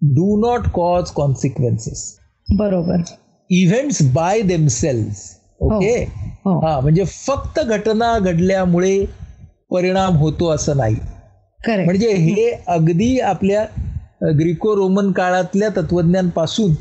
do 0.02 0.37
not 0.40 0.66
cause 0.75 1.11
consequences 1.11 2.04
बरोबर. 2.49 3.02
इव्हेंट्स 3.50 4.02
बाय 4.12 4.40
देमसेल्स 4.42 5.30
ओके 5.61 5.94
हो. 6.44 6.80
म्हणजे 6.80 7.04
फक्त 7.06 7.61
घटना 7.61 8.18
घडल्यामुळे 8.18 9.04
परिणाम 9.71 10.16
होतो 10.16 10.49
असं 10.50 10.76
नाही. 10.76 10.97
म्हणजे 11.61 12.12
हे 12.12 12.50
अगदी 12.68 13.18
आपल्या 13.21 13.64
ग्रिको 14.38 14.75
रोमन 14.76 15.12
काळातल्या 15.12 15.68
तत्वज्ञांपासून 15.76 16.75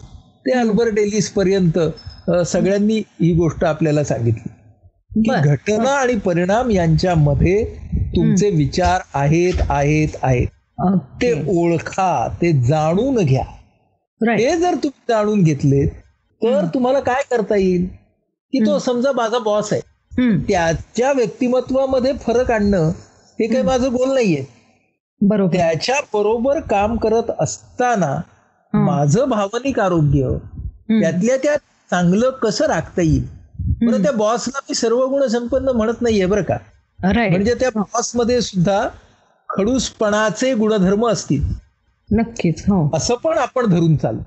ते 0.45 0.51
अल्बर्ट 0.51 0.97
एलिस 0.99 1.29
पर्यंत 1.31 1.77
सगळ्यांनी 2.47 2.97
ही 3.21 3.33
गोष्ट 3.35 3.63
आपल्याला 3.63 4.03
सांगितली. 4.03 4.49
की 5.15 5.49
घटना 5.49 5.91
आणि 5.91 6.15
परिणाम 6.15 6.69
यांच्यामध्ये 6.71 7.63
तुमचे 8.15 8.49
विचार 8.49 9.01
आहेत 9.13 9.61
आहेत 9.69 10.15
आहेत. 10.21 10.47
ते 11.21 11.31
ओळखा 11.51 12.27
ते 12.41 12.51
जाणून 12.61 13.15
घ्या. 13.15 13.43
हे 14.21 14.55
जर 14.57 14.75
तुम्ही 14.75 15.03
जाणून 15.09 15.43
घेतले 15.43 15.85
तर 16.41 16.65
तुम्हाला 16.73 16.99
काय 16.99 17.21
करता 17.31 17.55
येईल? 17.55 17.85
की 18.53 18.65
तो 18.65 18.77
समजा 18.79 19.11
माझा 19.11 19.39
बॉस 19.39 19.73
आहे. 19.73 19.81
त्याच्या 20.47 21.11
व्यक्तिमत्वामध्ये 21.11 22.11
फरक 22.13 22.51
आणणं 22.51 22.89
हे 23.39 23.47
काही 23.47 23.61
माझं 23.63 23.93
गोल 23.93 24.13
नाहीये. 24.13 24.43
बरोबर. 25.21 25.55
त्याच्या 25.55 25.95
बरोबर 26.13 26.59
काम 26.59 26.95
करत 26.97 27.31
असताना 27.39 28.15
माझं 28.73 29.29
भावनिक 29.29 29.79
आरोग्य 29.79 30.29
त्यातल्या 31.01 31.37
त्यात 31.37 31.59
चांगलं 31.91 32.29
कसं 32.29 32.65
राखता 32.65 33.01
येईल? 33.01 33.27
बरं 33.81 34.03
त्या 34.03 34.11
बॉसला 34.11 34.59
मी 34.69 34.75
सर्व 34.75 35.05
गुण 35.05 35.27
संपन्न 35.27 35.69
म्हणत 35.69 36.01
नाहीये 36.01 36.25
बरं 36.25 36.41
का. 36.41 36.57
म्हणजे 36.99 37.53
त्या 37.53 37.69
बॉसमध्ये 37.75 38.41
सुद्धा 38.41 38.87
खडूसपणाचे 39.57 40.53
गुणधर्म 40.53 41.07
असतील. 41.07 41.43
नक्कीच 42.09 42.61
हो. 42.61 42.89
असं 42.93 43.15
पण 43.15 43.37
आपण 43.37 43.65
धरून 43.65 43.95
चालू. 43.95 44.19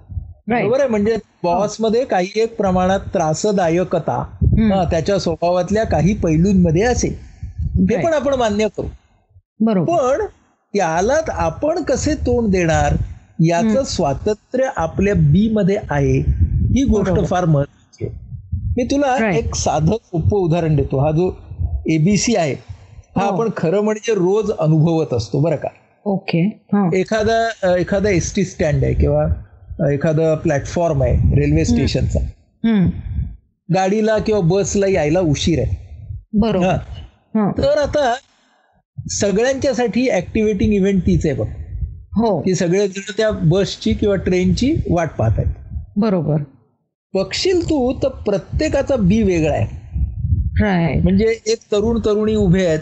बरोबर 0.48 0.80
आहे? 0.80 0.88
म्हणजे 0.88 1.16
बॉसमध्ये 1.42 2.04
काही 2.04 2.30
एक 2.36 2.56
प्रमाणात 2.56 3.00
त्रासदायकता 3.14 4.22
त्याच्या 4.90 5.18
स्वभावातल्या 5.18 5.84
काही 5.86 6.14
पैलूंमध्ये 6.14 6.82
असेल. 6.82 7.14
हे 7.90 7.96
पण 7.96 8.12
आपण 8.12 8.34
मान्य 8.34 8.66
करू. 8.76 8.86
बरोबर. 9.60 9.92
पण 9.96 10.24
त्यालाच 10.74 11.30
आपण 11.30 11.82
कसे 11.82 12.14
तोंड 12.14 12.52
देणार? 12.52 12.94
याचं 13.40 13.84
स्वातंत्र्य 13.84 14.68
आपल्या 14.76 15.14
बी 15.14 15.48
मध्ये 15.52 15.76
आहे. 15.90 16.18
ही 16.20 16.84
गोष्ट 16.84 17.24
फार 17.28 17.44
महत्वाची 17.44 18.04
आहे. 18.04 18.14
मी 18.76 18.84
तुला 18.84 19.16
एक 19.36 19.54
साधं 19.54 19.96
सोपं 20.04 20.38
उदाहरण 20.38 20.76
देतो. 20.76 20.98
हा 20.98 21.10
जो 21.10 21.30
एबीसी 21.86 22.36
आहे. 22.36 22.54
हा 23.16 23.26
आपण 23.26 23.48
खरं 23.56 23.80
म्हणजे 23.80 24.14
रोज 24.14 24.50
अनुभवत 24.58 25.14
असतो 25.14 25.40
बरं 25.40 25.56
का? 25.56 25.68
ओके. 26.04 26.40
एखादा 26.94 27.76
एखादा 27.76 28.10
एस 28.10 28.34
टी 28.34 28.44
स्टँड 28.44 28.84
आहे 28.84 28.94
किंवा 28.94 29.26
एखादा 29.92 30.34
प्लॅटफॉर्म 30.34 31.02
आहे 31.02 31.34
रेल्वे 31.40 31.64
स्टेशनचा. 31.64 32.18
गाडीला 33.74 34.18
किंवा 34.18 34.40
बसला 34.40 34.86
यायला 34.86 35.20
उशीर 35.20 35.58
आहे. 35.58 35.76
बरोबर. 36.32 36.76
तर 37.58 37.78
आता 37.78 38.14
सगळ्यांच्यासाठी 39.10 40.10
ऍक्टिव्हेटिंग 40.10 40.72
इव्हेंट 40.72 41.02
तीच 41.02 41.26
आहे 41.26 41.34
बघ. 41.34 41.46
हो. 42.16 42.40
की 42.40 42.54
सगळे 42.54 42.88
जण 42.88 43.10
त्या 43.16 43.30
बसची 43.30 43.92
किंवा 43.92 44.16
ट्रेनची 44.16 44.74
वाट 44.90 45.10
पाहत 45.18 45.38
आहेत. 45.38 45.54
बरोबर. 45.96 46.36
बघशील 47.14 47.64
तू 47.64 47.92
तर 48.02 48.08
प्रत्येकाचा 48.08 48.96
बी 48.96 49.22
वेगळा 49.22 49.52
आहे. 49.52 51.00
म्हणजे 51.00 51.26
एक 51.46 51.58
तरुण 51.72 51.98
तरुणी 52.04 52.34
उभे 52.34 52.66
आहेत 52.66 52.80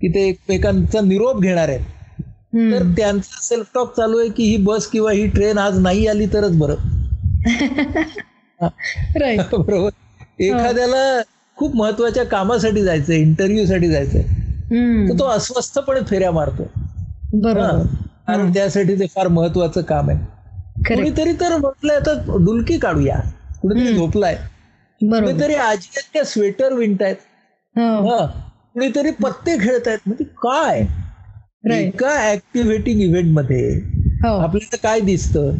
की 0.00 0.08
ते 0.14 0.28
एकमेकांचा 0.28 1.00
निरोप 1.00 1.40
घेणार 1.40 1.68
आहेत. 1.68 1.80
तर 2.72 2.82
त्यांचा 2.96 3.38
सेल्फ 3.42 3.66
टॉक 3.74 3.96
चालू 3.96 4.18
आहे 4.18 4.28
की 4.28 4.42
ही 4.42 4.56
बस 4.56 4.86
किंवा 4.86 5.12
ही 5.12 5.26
ट्रेन 5.26 5.58
आज 5.58 5.78
नाही 5.78 6.06
आली 6.06 6.26
तरच 6.26 6.56
बरं. 6.56 6.74
बरोबर. 9.58 9.90
एखाद्याला 10.42 11.20
खूप 11.56 11.76
महत्त्वाच्या 11.76 12.24
कामासाठी 12.24 12.82
जायचंय 12.82 13.16
इंटरव्ह्यू 13.16 13.66
साठी 13.66 13.88
जायचंय 13.88 14.22
तर 15.08 15.18
तो 15.18 15.24
अस्वस्थपणे 15.24 16.00
फेऱ्या 16.00 16.30
मारतो. 16.30 16.62
कारण 18.26 18.52
त्यासाठी 18.54 18.94
ते 18.94 19.06
फार 19.06 19.28
महत्वाचं 19.28 19.82
काम 19.82 20.10
आहे. 20.10 20.18
कुणीतरी 20.94 21.32
तर 21.32 21.56
म्हटलंय 21.56 21.96
आता 21.96 22.12
डुलकी 22.26 22.78
काढूया. 22.78 23.18
कुणीतरी 23.62 23.94
झोपलाय. 23.94 24.36
कुणीतरी 25.20 25.54
आजी 25.54 26.00
त्या 26.12 26.24
स्वेटर 26.24 26.72
विणतायत. 26.72 27.16
कुणीतरी 28.74 29.10
पत्ते 29.22 29.56
खेळतायत 29.60 29.98
म्हणजे 30.06 30.24
काय? 30.42 30.80
एका 31.78 32.10
ऍक्टिव्हेटिंग 32.32 33.00
इव्हेंटमध्ये 33.00 33.70
आपल्याला 34.38 34.76
काय 34.82 35.00
दिसतं? 35.00 35.50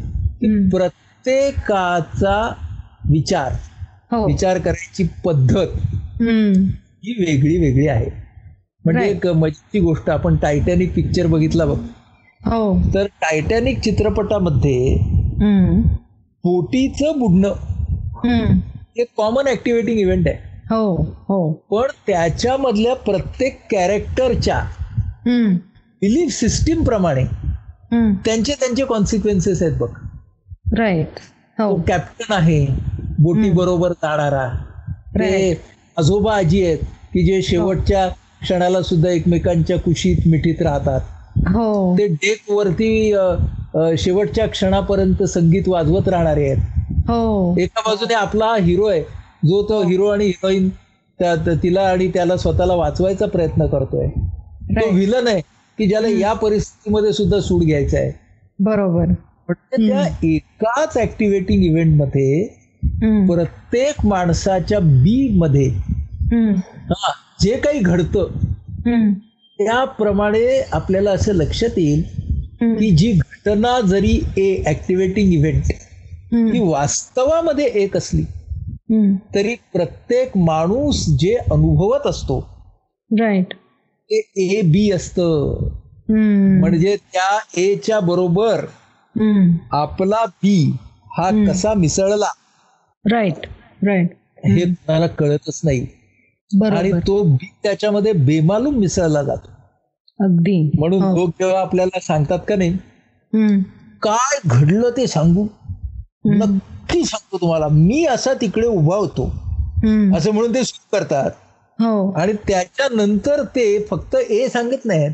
प्रत्येकाचा 0.70 2.36
विचार 3.10 3.52
विचार 4.26 4.58
करायची 4.58 5.04
पद्धत 5.24 5.76
ही 7.04 7.12
वेगळी 7.18 7.56
वेगळी 7.58 7.86
आहे. 7.88 8.08
म्हणजे 8.84 9.00
एक 9.08 9.26
मजेची 9.26 9.80
गोष्ट 9.80 10.08
आपण 10.10 10.36
टायटॅनिक 10.36 10.94
पिक्चर 10.94 11.26
बघितला 11.26 11.64
बघ. 11.64 11.76
तर 12.94 13.06
टायटॅनिक 13.22 13.80
चित्रपटामध्ये 13.80 14.94
बोटीचं 16.44 17.18
बुडणं 17.18 17.54
हे 18.96 19.04
कॉमन 19.16 19.46
ऍक्टिव्हेटिंग 19.48 19.98
इव्हेंट 19.98 20.28
आहे. 20.28 20.48
हो 20.70 20.94
हो. 21.28 21.50
पण 21.70 21.87
त्याच्यामधल्या 22.06 22.94
प्रत्येक 22.96 23.61
कॅरेक्टरच्या 23.70 24.61
बिलीफ 25.26 26.33
सिस्टीम 26.33 26.83
प्रमाणे 26.85 27.24
त्यांचे 28.24 28.54
त्यांचे 28.61 28.85
कॉन्सिक्वेन्सेस 28.85 29.62
आहेत 29.62 29.76
बघ. 29.78 29.88
राईट 30.78 31.18
तो 31.59 31.74
कॅप्टन 31.88 32.33
आहे 32.33 32.66
बोटी 33.18 33.50
बरोबर 33.50 33.92
जाणारा. 33.92 34.48
ते 35.14 35.52
आजोबा 35.98 36.37
आजी 36.37 36.64
आहेत 36.64 36.78
की 37.12 37.24
जे 37.26 37.40
शेवटच्या 37.42 38.09
क्षणाला 38.42 38.83
सुद्धा 38.83 39.11
एकमेकांच्या 39.11 39.78
कुशीत 39.78 40.26
मिठीत 40.26 40.62
राहतात. 40.62 41.00
हो. 41.48 41.94
ते 41.98 42.06
डेक 42.06 42.50
वरती 42.50 43.14
शेवटच्या 43.98 44.46
क्षणापर्यंत 44.48 45.22
संगीत 45.22 45.68
वाजवत 45.68 46.09
राहणारे 46.09 46.48
आहेत. 46.48 46.62
हो. 47.09 47.54
एका 47.59 47.80
बाजूने 47.87 48.14
आपला 48.14 48.54
हिरो 48.56 48.87
आहे 48.87 49.02
जो 49.42 49.62
तो 49.62 49.83
हिरो 49.83 50.07
आणि 50.07 50.26
हिरोईन 50.26 50.68
तिला 51.62 51.83
आणि 51.83 52.07
त्याला 52.09 52.37
स्वतःला 52.37 52.74
वाचवायचा 52.74 53.26
प्रयत्न 53.26 53.66
करतोय. 53.66 54.07
तो 54.07 54.90
विलन 54.90 55.29
आहे 55.29 55.40
की 55.79 55.87
ज्याला 55.87 56.09
या 56.11 56.33
परिस्थितीमध्ये 56.33 57.12
सुद्धा 57.12 57.40
सूड 57.40 57.62
घ्यायचा 57.62 57.98
आहे. 57.98 58.11
बरोबर. 58.59 59.12
त्या 59.50 60.07
एकाच 60.24 60.96
ऍक्टिव्हेटिंग 60.96 61.62
इव्हेंटमध्ये 61.64 62.46
प्रत्येक 63.26 64.05
माणसाच्या 64.07 64.79
बी 64.81 65.29
मध्ये 65.37 65.68
जे 67.42 67.57
काही 67.57 67.79
घडतं 67.79 68.29
त्याप्रमाणे 69.59 70.61
आपल्याला 70.72 71.11
असं 71.11 71.33
लक्षात 71.33 71.79
येईल 71.79 72.03
की 72.76 72.90
जी 72.90 73.12
घटना 73.12 73.81
जरी 73.81 74.18
ए 74.37 74.62
ऍक्टिव्हेटिंग 74.66 75.33
इव्हेंट 75.33 75.72
ही 76.53 76.61
वास्तवामध्ये 76.62 77.64
एक 77.74 77.96
असली 77.96 78.22
तरी 79.35 79.55
प्रत्येक 79.72 80.37
माणूस 80.37 81.07
जे 81.18 81.35
अनुभवत 81.35 82.07
असतो 82.07 82.38
राईट 83.11 83.55
ते 84.11 84.20
ए 84.37 84.61
बी 84.62 84.90
असत. 84.90 85.20
म्हणजे 86.09 86.96
त्या 86.96 87.38
एच्या 87.61 88.00
बरोबर 88.00 88.64
आपला 89.72 90.24
बी 90.42 90.76
हा 91.18 91.31
कसा 91.48 91.74
मिसळला 91.74 92.26
राईट 93.05 93.46
राईट 93.85 94.11
हे 94.44 94.64
तुम्हाला 94.64 95.07
कळतच 95.07 95.61
नाही. 95.64 95.87
आणि 96.50 96.92
तो 96.92 97.22
बी 97.22 97.50
त्याच्यामध्ये 97.62 98.12
बेमालूम 98.12 98.74
मिसळला 98.74 99.22
जातो. 99.22 99.50
अगदी. 100.20 100.70
म्हणून 100.79 101.03
लोक 101.03 101.29
जेव्हा 101.29 101.61
आपल्याला 101.61 102.00
सांगतात 102.00 102.38
का 102.48 102.57
नाही 102.57 102.76
काय 104.03 104.38
घडलं 104.46 104.90
ते 104.96 105.07
सांगू? 105.07 105.46
नक्की 106.90 107.05
सांगतो 107.05 107.38
तुम्हाला 107.38 107.68
मी 107.68 108.05
असा 108.05 108.33
तिकडे 108.40 108.66
उभा 108.66 108.96
होतो. 108.96 109.24
असं 110.16 110.33
म्हणून 110.33 110.55
ते 110.55 110.62
सुरू 110.64 110.96
करतात. 110.96 111.31
आणि 112.16 112.33
त्याच्यानंतर 112.48 113.42
ते 113.44 113.64
फक्त 113.90 114.16
ए 114.16 114.48
सांगत 114.48 114.85
नाहीत. 114.85 115.11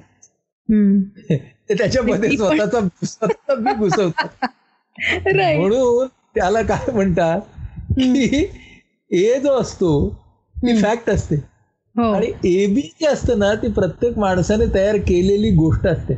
ते 1.69 1.75
त्याच्यामध्ये 1.75 2.37
स्वतःचा 2.37 2.81
स्वतः 3.05 3.55
बी 3.55 3.73
घुसवतात 3.75 4.47
म्हणून 5.57 6.07
त्याला 6.35 6.63
काय 6.63 6.93
म्हणतात 6.93 7.41
की 7.99 8.45
ए 9.11 9.39
जो 9.41 9.53
असतो 9.53 9.91
ती 10.57 10.81
फॅक्ट 10.83 11.11
असते. 11.11 11.37
आणि 11.97 12.27
ए 12.45 12.67
बी 12.67 12.81
जे 13.01 13.07
असतं 13.07 13.39
ना 13.39 13.55
ती 13.55 13.69
प्रत्येक 13.73 14.19
माणसाने 14.19 14.65
तयार 14.75 14.97
केलेली 14.97 15.51
गोष्ट 15.51 15.87
असते. 15.87 16.15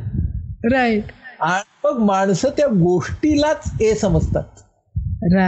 राईट 0.71 1.11
आणि 1.39 1.77
मग 1.83 1.99
माणसं 1.99 2.49
त्या 2.49 2.67
गोष्टीलाच 2.67 3.71
ए 3.81 3.93
समजतात. 3.95 4.43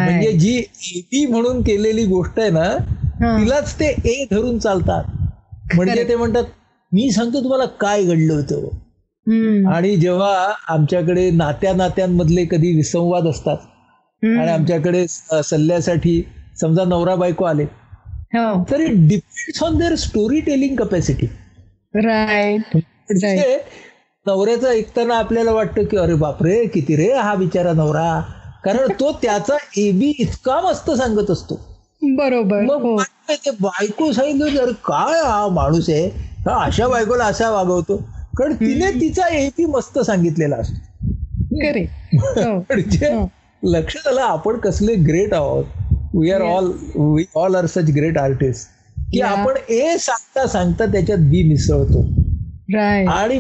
म्हणजे 0.05 0.31
जी 0.31 0.57
ए 0.57 0.99
बी 1.12 1.25
म्हणून 1.25 1.62
केलेली 1.62 2.03
गोष्ट 2.05 2.39
आहे 2.39 2.49
ना 2.49 2.67
तिलाच 3.38 3.73
ते 3.79 3.86
ए 4.05 4.25
धरून 4.31 4.57
चालतात. 4.60 5.03
म्हणजे 5.75 6.03
ते 6.07 6.15
म्हणतात 6.15 6.43
मी 6.91 7.10
सांगतो 7.12 7.43
तुम्हाला 7.43 7.65
काय 7.81 8.03
घडलं 8.03 8.34
होतं. 8.34 8.67
आणि 9.67 9.95
जेव्हा 9.97 10.53
आमच्याकडे 10.69 11.29
नात्या 11.31 11.73
नात्यांमधले 11.73 12.45
कधी 12.45 12.73
विसंवाद 12.75 13.27
असतात 13.27 13.57
आणि 14.23 14.51
आमच्याकडे 14.51 15.05
सल्ल्यासाठी 15.43 16.21
समजा 16.62 16.84
नवरा 16.84 17.15
बायको 17.15 17.45
आले 17.45 17.65
तर 18.71 18.79
it 18.79 18.97
depends 19.10 19.63
on 19.63 19.77
their 19.77 19.95
story 19.95 20.39
telling 20.41 20.75
capacity 20.75 21.27
right 21.95 22.75
नवऱ्याचं 24.25 24.67
ऐकताना 24.69 25.15
आपल्याला 25.17 25.51
वाटतं 25.51 25.86
की 25.86 25.97
अरे 25.97 26.13
बापरे 26.15 26.63
किती 26.65 26.95
रे 26.95 27.12
हा 27.13 27.34
बिचारा 27.36 27.73
नवरा. 27.73 28.21
कारण 28.63 28.91
तो 29.00 29.12
त्याचा 29.21 29.56
एबी 29.78 30.13
इतका 30.19 30.60
मस्त 30.62 30.91
सांगत 30.91 31.32
असतो. 31.32 31.56
बरोबर 32.02 32.62
मग 32.63 32.82
हो. 32.82 32.97
ते 33.30 33.52
बायको 33.60 34.12
सांगितलं 34.12 34.62
अरे 34.62 34.71
काय 34.84 35.21
हा 35.24 35.47
माणूस 35.47 35.89
आहे 35.89 36.06
हा 36.45 36.63
अशा 36.65 36.88
बायकोला 36.88 37.26
असा 37.26 37.50
वागवतो. 37.52 37.97
कारण 38.38 38.54
तिने 38.56 38.91
तिचा 38.91 39.28
एबी 39.30 39.65
मस्त 39.65 40.00
सांगितलेला 40.00 40.56
असतो. 40.56 40.80
खरे 41.52 41.84
हो. 42.13 42.58
म्हणजे 42.60 43.13
हो. 43.13 43.28
लक्षात 43.63 44.08
आलं 44.08 44.21
आपण 44.21 44.58
कसले 44.60 44.95
ग्रेट 45.08 45.34
आहोत. 45.34 45.65
We 46.13 46.32
are 46.32 46.41
all 46.41 46.71
we 46.95 47.24
all 47.36 47.56
are 47.56 47.65
such 47.65 47.89
great 47.95 48.17
artist 48.17 48.69
की. 49.12 49.21
आपण 49.21 49.58
ए 49.69 49.97
सांगता 50.00 50.45
सांगता 50.47 50.86
त्याच्यात 50.86 51.30
बी 51.30 51.43
मिसळतो. 51.43 52.02
आणि 53.10 53.38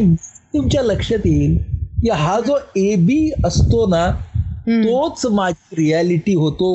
तुमच्या 0.53 0.81
लक्षात 0.83 1.25
येईल 1.25 1.57
की 2.01 2.09
हा 2.09 2.39
जो 2.39 2.57
ए 2.75 2.95
बी 2.95 3.31
असतो 3.45 3.85
ना 3.87 4.09
तोच 4.67 5.25
माझी 5.33 5.75
रियालिटी 5.75 6.33
होतो. 6.33 6.71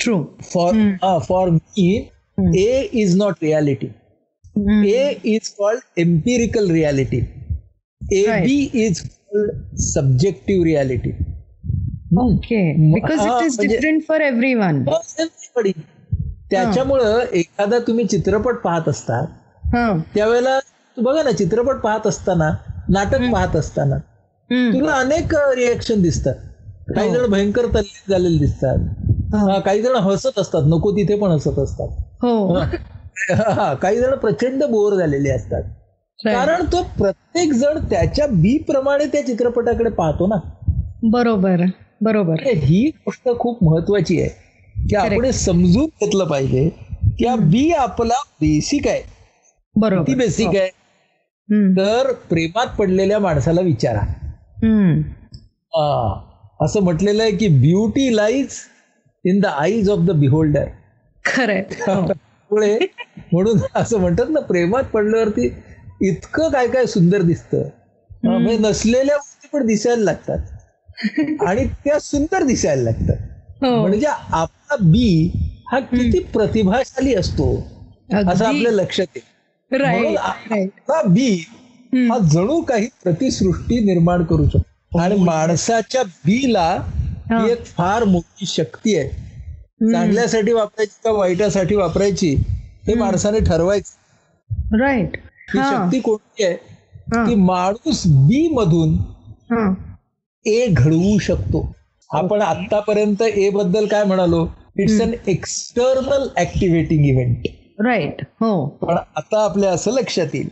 True 0.00 0.16
for 0.52 0.74
for 1.28 1.50
me 1.50 1.96
A 2.58 2.80
is 3.00 3.16
not 3.16 3.42
reality 3.42 3.86
A 4.90 5.10
is 5.34 5.48
called 5.58 6.00
empirical 6.00 6.70
reality 6.70 7.16
A. 7.16 8.24
B 8.44 8.60
is 8.84 9.00
called 9.00 9.76
subjective 9.82 10.64
reality 10.64 11.10
okay 12.20 12.62
because 12.92 13.20
it 13.20 13.44
is 13.44 13.58
different 13.60 14.02
for 14.08 14.20
every 14.20 14.54
one 14.54 14.84
त्याच्यामुळं 16.50 17.24
एखादा 17.32 17.78
तुम्ही 17.86 18.04
चित्रपट 18.04 18.56
पाहत 18.62 18.88
असता 18.88 19.24
त्यावेळेला 20.14 20.58
बघा 20.96 21.22
ना 21.22 21.32
चित्रपट 21.32 21.76
पाहत 21.80 22.06
असताना 22.06 22.50
नाटक 22.88 23.30
पाहत 23.32 23.56
असताना 23.56 23.96
तुला 24.52 24.92
अनेक 24.92 25.34
रिएक्शन 25.34 26.02
दिसतात. 26.02 26.34
काही 26.94 27.08
हो. 27.08 27.14
जण 27.14 27.26
भयंकर 27.26 27.62
तल्लीन 27.62 28.10
झालेले 28.10 28.38
दिसतात. 28.38 28.78
हा, 29.34 29.60
काही 29.60 29.82
जण 29.82 29.94
हसत 29.94 30.38
असतात. 30.38 30.62
नको 30.66 30.92
तिथे 30.92 31.16
पण 31.16 31.30
हसत 31.30 31.58
असतात. 31.58 31.88
हो. 32.22 32.58
हा, 33.30 33.74
काही 33.74 33.96
जण 33.96 34.14
प्रचंड 34.14 34.64
बोर 34.64 34.92
झालेले 34.92 35.30
असतात. 35.30 35.62
कारण 36.24 36.64
तो 36.64 36.82
प्रत्येक 36.82 37.52
जण 37.52 37.78
त्याच्या 37.78 38.26
बी 38.26 38.58
प्रमाणे 38.58 39.04
त्या 39.04 39.26
चित्रपटाकडे 39.26 39.90
पाहतो 39.90 40.26
ना. 40.26 40.36
बरोबर 41.02 41.60
बरोबर. 42.00 42.34
ही 42.46 42.88
गोष्ट 42.88 43.28
खूप 43.38 43.64
महत्वाची 43.64 44.20
आहे. 44.20 44.30
की 44.88 44.96
आपण 44.96 45.24
हे 45.24 45.32
समजून 45.32 45.84
घेतलं 45.84 46.24
पाहिजे. 46.24 46.68
की 47.18 47.26
हा 47.26 47.36
बी 47.36 47.70
आपला 47.70 48.14
बेसिक 48.14 48.88
आहे. 48.88 49.02
बरोबर. 49.76 50.14
बेसिक 50.14 50.46
आहे. 50.46 50.70
हम्म. 51.50 51.72
तर 51.76 52.12
प्रेमात 52.12 52.66
पडलेल्या 52.66 53.18
माणसाला 53.18 53.60
विचारा. 53.60 54.00
असं 56.64 56.80
म्हटलेलं 56.80 57.22
आहे 57.22 57.32
की 57.32 57.48
beauty 57.48 58.16
lies 58.16 58.48
in 59.24 59.40
the 59.40 59.46
eyes 59.46 59.90
of 59.90 59.98
the 59.98 60.10
beholder 60.10 60.64
खरंय. 61.24 61.60
हो. 61.60 62.12
मुळे 62.50 62.78
म्हणून 63.32 63.58
असं 63.74 63.98
म्हणतात 63.98 64.26
ना 64.28 64.40
प्रेमात 64.40 64.82
पडल्यावरती 64.82 65.54
इतकं 66.02 66.50
काय 66.50 66.68
काय 66.68 66.86
सुंदर 66.86 67.22
दिसतं. 67.22 67.62
म्हणजे 68.24 68.58
नसलेल्या 68.58 69.16
गोष्टी 69.16 69.48
पण 69.52 69.66
दिसायला 69.66 70.04
लागतात. 70.04 70.38
आणि 71.46 71.64
त्या 71.64 71.98
सुंदर 71.98 72.42
दिसायला 72.42 72.82
लागतात. 72.82 73.16
हो. 73.64 73.80
म्हणजे 73.80 74.06
आपला 74.30 74.76
बी 74.80 75.30
हा 75.72 75.80
किती 75.80 76.18
प्रतिभाशाली 76.18 77.14
असतो 77.14 77.68
असं 78.14 78.44
आपल्या 78.44 78.72
लक्षात 78.72 79.06
येईल. 79.16 79.30
बी 81.06 81.44
हा 81.92 82.18
जणू 82.18 82.60
काही 82.60 82.88
प्रतिसृष्टी 83.04 83.80
निर्माण 83.80 84.24
करू 84.24 84.46
शकतो. 84.48 84.98
आणि 84.98 85.16
माणसाच्या 85.16 86.02
बीला 86.02 86.78
हा. 87.30 87.44
ही 87.44 87.52
एक 87.52 87.64
फार 87.64 88.04
मोठी 88.04 88.46
शक्ती 88.46 88.96
आहे. 88.96 89.08
चांगल्यासाठी 89.92 90.52
वापरायची 90.52 91.00
का 91.04 91.10
वाईटासाठी 91.10 91.74
वापरायची 91.74 92.34
हे 92.86 92.94
माणसाने 92.94 93.40
ठरवायचं. 93.40 94.78
राईट 94.80 95.16
ही 95.54 95.58
हा. 95.58 95.70
शक्ती 95.70 96.00
कोणती 96.00 96.44
आहे? 96.44 96.54
हा. 97.14 97.24
की 97.24 97.34
माणूस 97.34 98.02
बी 98.06 98.48
मधून 98.48 98.94
हा. 99.50 99.74
ए 100.46 100.66
घडवू 100.70 101.18
शकतो. 101.18 101.74
आपण 102.10 102.42
आतापर्यंत 102.42 103.22
ए 103.22 103.50
बद्दल 103.50 103.86
काय 103.86 104.04
म्हणालो? 104.04 104.46
It's 104.78 105.00
an 105.00 105.12
external 105.26 106.28
activating 106.36 107.04
event 107.06 107.46
right 107.84 108.22
हो. 108.40 108.66
पण 108.66 108.96
आता 109.16 109.44
आपल्या 109.44 109.70
असं 109.70 109.90
लक्षात 109.90 110.26
येईल. 110.34 110.48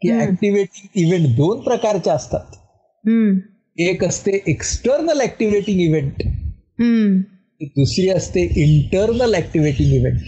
की 0.00 0.20
ऍक्टिव्हेटिंग 0.22 1.06
इव्हेंट 1.06 1.36
दोन 1.36 1.60
प्रकारच्या 1.60 2.12
असतात. 2.12 2.54
एक 3.78 4.04
असते 4.04 4.42
एक्सटर्नल 4.46 5.20
ऍक्टिव्हेटिंग 5.20 5.80
इव्हेंट. 5.80 6.12
दुसरी 7.60 8.08
असते 8.08 8.42
internal 8.56 9.34
activating 9.34 9.92
event 9.92 10.20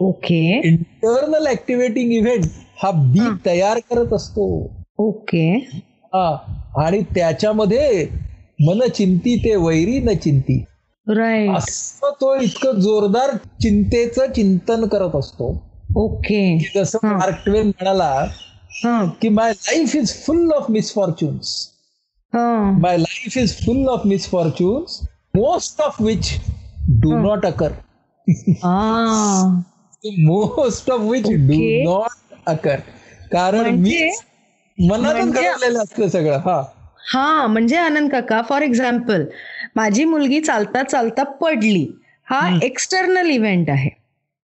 okay. 0.00 0.60
Internal 0.64 1.46
activating 1.46 2.12
event 2.12 2.44
हा 2.82 2.90
बी 2.90 3.28
तयार 3.46 3.78
करत 3.78 4.12
असतो. 4.12 4.70
ओके. 4.98 5.52
हा. 6.04 6.36
आणि 6.76 7.00
त्याच्यामध्ये 7.00 8.08
मन 8.60 8.88
चिंती 8.88 9.36
ते 9.36 9.56
वैरी 9.56 9.98
न 9.98 10.10
चिंती. 10.10 10.64
असं 11.56 12.12
तो 12.20 12.40
इतकं 12.40 12.80
जोरदार 12.80 13.36
चिंतेचं 13.36 14.32
चिंतन 14.32 14.84
करत 14.84 15.16
असतो. 15.16 15.62
ओके. 15.96 16.70
जसं. 16.76 16.98
मार्क 17.02 17.34
ट्वेन 17.44 17.66
म्हणाला 17.66 18.26
की 18.84 19.28
my 19.28 19.52
life 19.52 19.94
is 19.96 20.12
full 20.26 20.52
of 20.52 20.70
misfortunes 20.70 21.54
हा. 22.32 22.70
My 22.80 22.96
life 22.96 23.36
is 23.38 23.54
full 23.64 23.88
of 23.88 24.02
misfortunes 24.06 25.00
most 25.36 25.80
of 25.80 26.00
which 26.02 26.32
do 27.00 27.16
not 27.18 27.46
occur 27.46 27.72
हा. 28.64 29.62
Most 30.04 30.90
of 30.90 31.00
which 31.00 31.26
do. 31.26 31.60
Not 31.84 32.38
occur 32.46 32.80
कारण 33.32 33.74
मी 33.74 33.98
म्हणजे- 34.78 35.24
घडवलेलं 35.24 35.78
असतं 35.78 36.08
सगळं 36.08 36.38
हा 36.38 36.62
हा 37.12 37.46
म्हणजे 37.46 37.76
आनंद 37.76 38.10
काका 38.10 38.40
फॉर 38.42 38.62
एक्झाम्पल 38.62 39.24
माझी 39.76 40.04
मुलगी 40.04 40.40
चालता 40.40 40.82
चालता 40.82 41.22
पडली 41.40 41.86
हा 42.26 42.40
एक्सटर्नल 42.62 43.30
इव्हेंट 43.30 43.70
आहे 43.70 43.90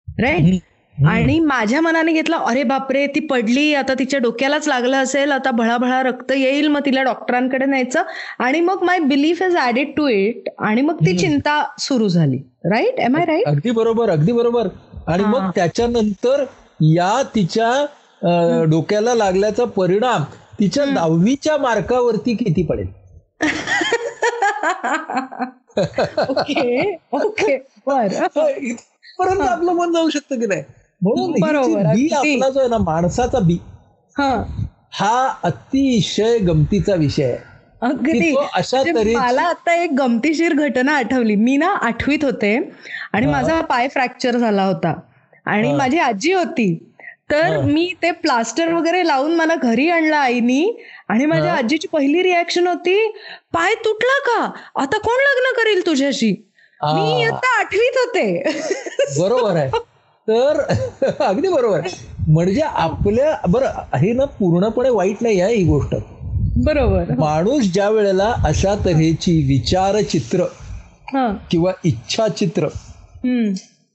राईट 0.09 0.61
आणि 1.07 1.41
माझ्या 1.41 1.81
मनाने 1.81 2.13
घेतला 2.13 2.37
अरे 2.47 2.63
बापरे 2.63 3.07
ती 3.07 3.21
पडली 3.21 3.75
आता 3.75 3.95
तिच्या 3.95 4.21
डोक्यालाच 4.21 4.69
लागलं 4.69 4.97
असेल 4.97 5.33
आता 5.33 5.51
भळाभळा 5.51 6.03
रक्त 6.03 6.33
येईल 6.33 6.69
मग 6.69 6.81
तिला 6.87 7.03
डॉक्टरांकडे 7.03 7.65
न्यायचं. 7.65 8.03
आणि 8.39 8.61
मग 8.61 8.83
my 8.83 8.99
belief 8.99 9.43
is 9.43 9.57
added 9.57 9.93
to 9.97 10.09
it 10.09 10.49
आणि 10.59 10.83
मग 10.83 10.95
ती 10.95 11.19
चिंता 11.19 11.65
सुरू 11.79 12.09
झाली. 12.09 12.39
राईट 12.65 12.95
एम 12.99 13.17
आय 13.17 13.25
राईट 13.25 13.47
अगदी 13.47 13.71
बरोबर 13.71 14.11
अगदी 14.11 14.33
बरोबर. 14.33 14.69
आणि. 15.07 15.25
मग 15.25 15.51
त्याच्यानंतर 15.55 16.45
या 16.81 17.23
तिच्या 17.35 17.87
डोक्याला 18.71 19.15
लागल्याचा 19.15 19.65
परिणाम 19.65 20.23
तिच्या 20.61 20.85
दहावीच्या 20.85 21.57
मार्कावरती 21.57 22.35
किती 22.35 22.63
पडेल? 22.63 22.87
ओके 26.31 26.95
ओके 27.13 27.55
इथपर्यंत 28.61 29.41
आपलं 29.41 29.73
मन 29.73 29.93
जाऊ 29.93 30.09
शकतं 30.09 30.41
की 30.41 30.47
नाही? 30.47 30.63
म्हणून 31.03 31.33
बी. 31.33 32.09
आपला 32.15 32.49
जो 32.49 32.61
आहे 32.61 32.69
ना 32.69 32.79
माणसाचा 32.81 33.39
बी 33.39 33.59
हा 34.17 34.35
हा 34.93 35.29
अतिशय 35.45 36.39
गमतीचा 36.39 36.95
विषय 36.95 37.25
आहे 37.25 37.49
अगदी 37.83 38.31
म्हणजे 38.33 39.15
मला 39.15 39.43
आता 39.43 39.75
एक 39.75 39.91
गमतीशीर 39.99 40.55
घटना 40.55 40.97
आठवली 40.97 41.35
मी 41.37 41.57
ना 41.57 41.69
आठवीत 41.83 42.25
होते 42.25 42.57
आणि. 43.13 43.27
माझा 43.27 43.61
पाय 43.63 43.89
फ्रॅक्चर 43.89 44.37
झाला 44.37 44.65
होता 44.65 44.95
आणि. 45.47 45.73
माझी 45.73 45.99
आजी 45.99 46.33
होती 46.33 46.75
तर. 47.31 47.61
मी 47.63 47.93
ते 48.03 48.11
प्लास्टर 48.13 48.73
वगैरे 48.73 49.07
लावून 49.07 49.35
मला 49.37 49.55
घरी 49.55 49.89
आणलं 49.91 50.17
आईनी 50.17 50.63
आणि 51.09 51.27
माझ्या. 51.27 51.53
आजीची 51.53 51.89
पहिली 51.93 52.23
रिॲक्शन 52.23 52.67
होती 52.67 52.97
पाय 53.53 53.75
तुटला 53.85 54.19
का 54.27 54.41
आता 54.83 54.99
कोण 54.99 55.21
लग्न 55.23 55.53
करेल 55.57 55.87
तुझ्याशी 55.87 56.31
मी. 56.81 57.25
आता 57.25 57.59
आठवीत 57.59 57.99
होते 57.99 58.43
बरोबर 59.21 59.57
आहे 59.57 59.69
तर 60.31 60.61
अगदी 61.21 61.49
बरोबर. 61.49 61.81
म्हणजे 62.27 62.61
आपल्या 62.61 63.37
बरं 63.49 63.97
हे 63.97 64.13
ना 64.13 64.25
पूर्णपणे 64.25 64.89
वाईट 64.89 65.17
नाही 65.21 65.41
आहे 65.41 65.55
ही 65.55 65.65
गोष्ट. 65.65 65.95
बरोबर. 66.57 67.05
माणूस 67.19 67.73
ज्या 67.73 67.91
वेळेला 67.91 68.35
अशा 68.45 68.75
तऱ्हेची 68.85 69.43
विचारचित्र 69.49 70.43
हा. 71.13 71.37
किंवा 71.51 71.73
इच्छाचित्र 71.85 72.69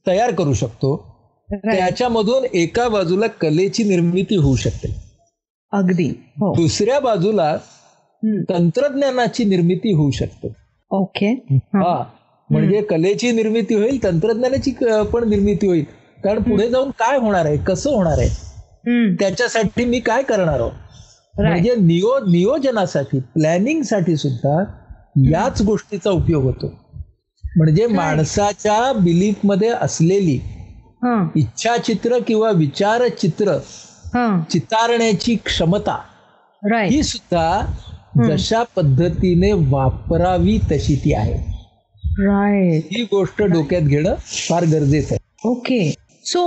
तयार 0.08 0.32
करू 0.32 0.54
शकतो. 0.54 1.15
त्याच्यामधून 1.54 2.45
एका 2.54 2.88
बाजूला 2.88 3.28
कलेची 3.28 3.84
निर्मिती 3.84 4.36
होऊ 4.36 4.56
शकते. 4.56 4.95
अगदी. 5.71 6.08
हो. 6.08 6.54
दुसऱ्या 6.56 7.00
बाजूला. 7.00 7.58
तंत्रज्ञानाची 8.50 9.45
निर्मिती 9.45 9.91
होऊ 9.93 10.12
शकते. 10.12 10.48
ओके. 10.91 11.32
हा. 11.52 11.80
हा. 11.80 12.04
म्हणजे 12.50 12.82
कलेची 12.82 13.32
निर्मिती 13.32 13.74
होईल 13.74 14.04
तंत्रज्ञानाची 14.04 14.71
पण 15.13 15.30
निर्मिती 15.30 15.67
होईल. 15.67 15.86
कारण 16.26 16.42
पुढे 16.44 16.68
जाऊन 16.70 16.90
काय 17.00 17.18
होणार 17.18 17.46
आहे? 17.46 17.58
कसं 17.58 17.90
होणार 17.90 18.18
आहे. 18.18 18.28
त्याच्यासाठी 19.16 19.86
मी 19.86 20.00
काय 20.00 20.24
करणार 20.24 20.60
आहोत 20.60 20.72
म्हणजे 21.36 21.76
नियो 21.76 22.18
नियोजनासाठी 22.28 23.20
प्लॅनिंगसाठी 23.34 24.16
सुद्धा 24.18 24.64
याच 25.32 25.62
गोष्टीचा 25.62 26.10
उपयोग 26.10 26.44
होतो. 26.44 26.68
म्हणजे 27.44 27.88
माणसाच्या 27.88 28.92
बिलीफमध्ये 28.94 29.70
असलेली 29.70 30.40
इच्छाचित्र 31.36 32.18
किंवा 32.28 32.52
विचारचित्र 32.52 33.58
चितारण्याची 34.52 35.36
क्षमता 35.36 35.98
ही 36.90 37.02
सुद्धा 37.04 37.66
जशा 38.28 38.64
पद्धतीने 38.76 39.52
वापरावी 39.70 40.58
तशी 40.72 40.96
ती 40.96 41.14
आहे. 41.14 41.34
ही 42.90 43.04
गोष्ट 43.04 43.42
डोक्यात 43.44 43.82
घेणं 43.82 44.16
फार 44.20 44.64
गरजेचं 44.64 45.16
आहे. 45.16 45.50
Okay 45.50 45.94
so 46.26 46.44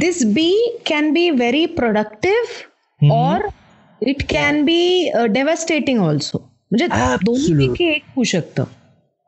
this 0.00 0.22
B 0.34 0.50
can 0.86 1.10
be 1.12 1.28
very 1.30 1.64
productive 1.76 3.12
or 3.12 3.48
it 4.00 4.22
can 4.30 4.64
be 4.64 5.10
devastating 5.30 6.00
also 6.00 6.38
म्हणजे 6.38 6.86
दोन्हीपैकी 7.24 7.88
एक 7.90 8.02
होऊ 8.16 8.24
शकतं. 8.24 8.64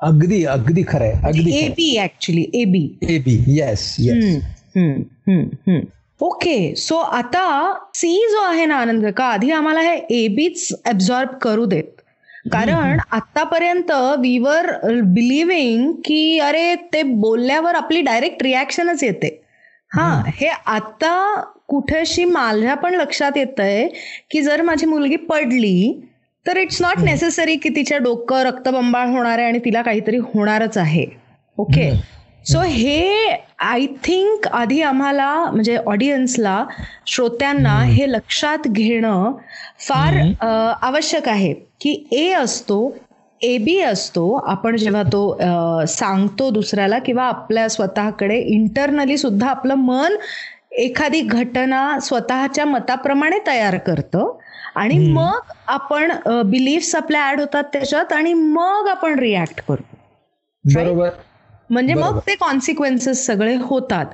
अगदी 0.00 0.44
अगदी 0.44 0.82
खरंय 0.88 1.12
अगदी 1.24 1.56
A 1.58 1.68
B 1.68 1.96
actually 2.02 2.44
A 2.54 2.64
B. 2.64 2.84
A 3.02 3.18
B 3.18 3.36
yes 3.58 3.96
okay 6.20 6.74
so 6.76 6.96
आता 6.96 7.42
सी 7.94 8.14
जो 8.32 8.40
आहे 8.42 8.64
ना 8.66 8.76
आनंद 8.76 9.06
का 9.16 9.24
आधी 9.24 9.50
आम्हाला 9.50 9.80
हे 9.80 9.96
ए 10.10 10.26
बीच 10.36 10.72
ऍब्झॉर्ब 10.86 11.30
करू 11.42 11.64
देत. 11.66 11.96
कारण 12.52 12.98
आतापर्यंत 13.12 13.90
वी 14.20 14.38
वर 14.38 14.70
बिलिव्हिंग 14.86 15.92
की 16.04 16.38
अरे 16.38 16.74
ते 16.92 17.02
बोलल्यावर 17.02 17.74
आपली 17.74 18.00
डायरेक्ट 18.02 18.42
रिॲक्शनच 18.42 19.02
येते. 19.04 19.39
हा 19.92 20.22
हे 20.26 20.48
आता 20.66 21.40
कुठेशी 21.68 22.24
माझ्या 22.24 22.74
पण 22.74 22.94
लक्षात 22.94 23.36
येत 23.36 23.60
आहे 23.60 23.88
की 24.30 24.42
जर 24.42 24.62
माझी 24.62 24.86
मुलगी 24.86 25.16
पडली 25.16 26.00
तर 26.46 26.56
इट्स 26.56 26.80
नॉट 26.82 26.98
नेसेसरी 26.98 27.56
की 27.56 27.68
तिच्या 27.68 27.98
डोकं 27.98 28.42
रक्तबंबाळ 28.42 29.08
होणार 29.08 29.38
आहे 29.38 29.46
आणि 29.46 29.58
तिला 29.58 29.82
काहीतरी 29.82 30.16
होणारच 30.16 30.78
आहे. 30.78 31.04
ओके 31.58 31.90
सो 32.46 32.60
हे 32.60 33.28
आय 33.60 33.86
थिंक 34.04 34.46
आधी 34.48 34.80
आम्हाला 34.82 35.34
म्हणजे 35.44 35.76
ऑडियन्सला 35.76 36.64
श्रोत्यांना 37.06 37.78
हे 37.82 38.10
लक्षात 38.12 38.68
घेणं 38.68 39.32
फार 39.88 40.20
आवश्यक 40.82 41.28
आहे 41.28 41.52
की 41.80 42.08
ए 42.12 42.28
असतो 42.32 42.80
ए 43.42 43.56
बी 43.58 43.78
असतो 43.80 44.32
आपण 44.48 44.76
जेव्हा 44.76 45.02
तो 45.02 45.84
सांगतो 45.88 46.48
दुसऱ्याला 46.50 46.98
किंवा 46.98 47.24
आपल्या 47.24 47.68
स्वतःकडे 47.68 48.38
इंटरनली 48.54 49.16
सुद्धा 49.18 49.48
आपलं 49.50 49.74
मन 49.74 50.16
एखादी 50.78 51.20
घटना 51.20 51.98
स्वतःच्या 52.02 52.64
मताप्रमाणे 52.64 53.38
तयार 53.46 53.76
करतं 53.76 54.36
आणि 54.76 54.98
मग 55.12 55.50
आपण 55.68 56.12
बिलीफ्स 56.46 56.94
आपल्या 56.94 57.28
ऍड 57.30 57.40
होतात 57.40 57.64
त्याच्यात 57.72 58.12
आणि 58.12 58.32
मग 58.34 58.88
आपण 58.88 59.18
रिॲक्ट 59.18 59.60
करतो. 59.68 59.96
बरोबर. 60.64 61.08
म्हणजे 61.70 61.94
मग 61.94 62.18
ते 62.26 62.34
कॉन्सिक्वेन्सेस 62.34 63.24
सगळे 63.26 63.56
होतात. 63.60 64.06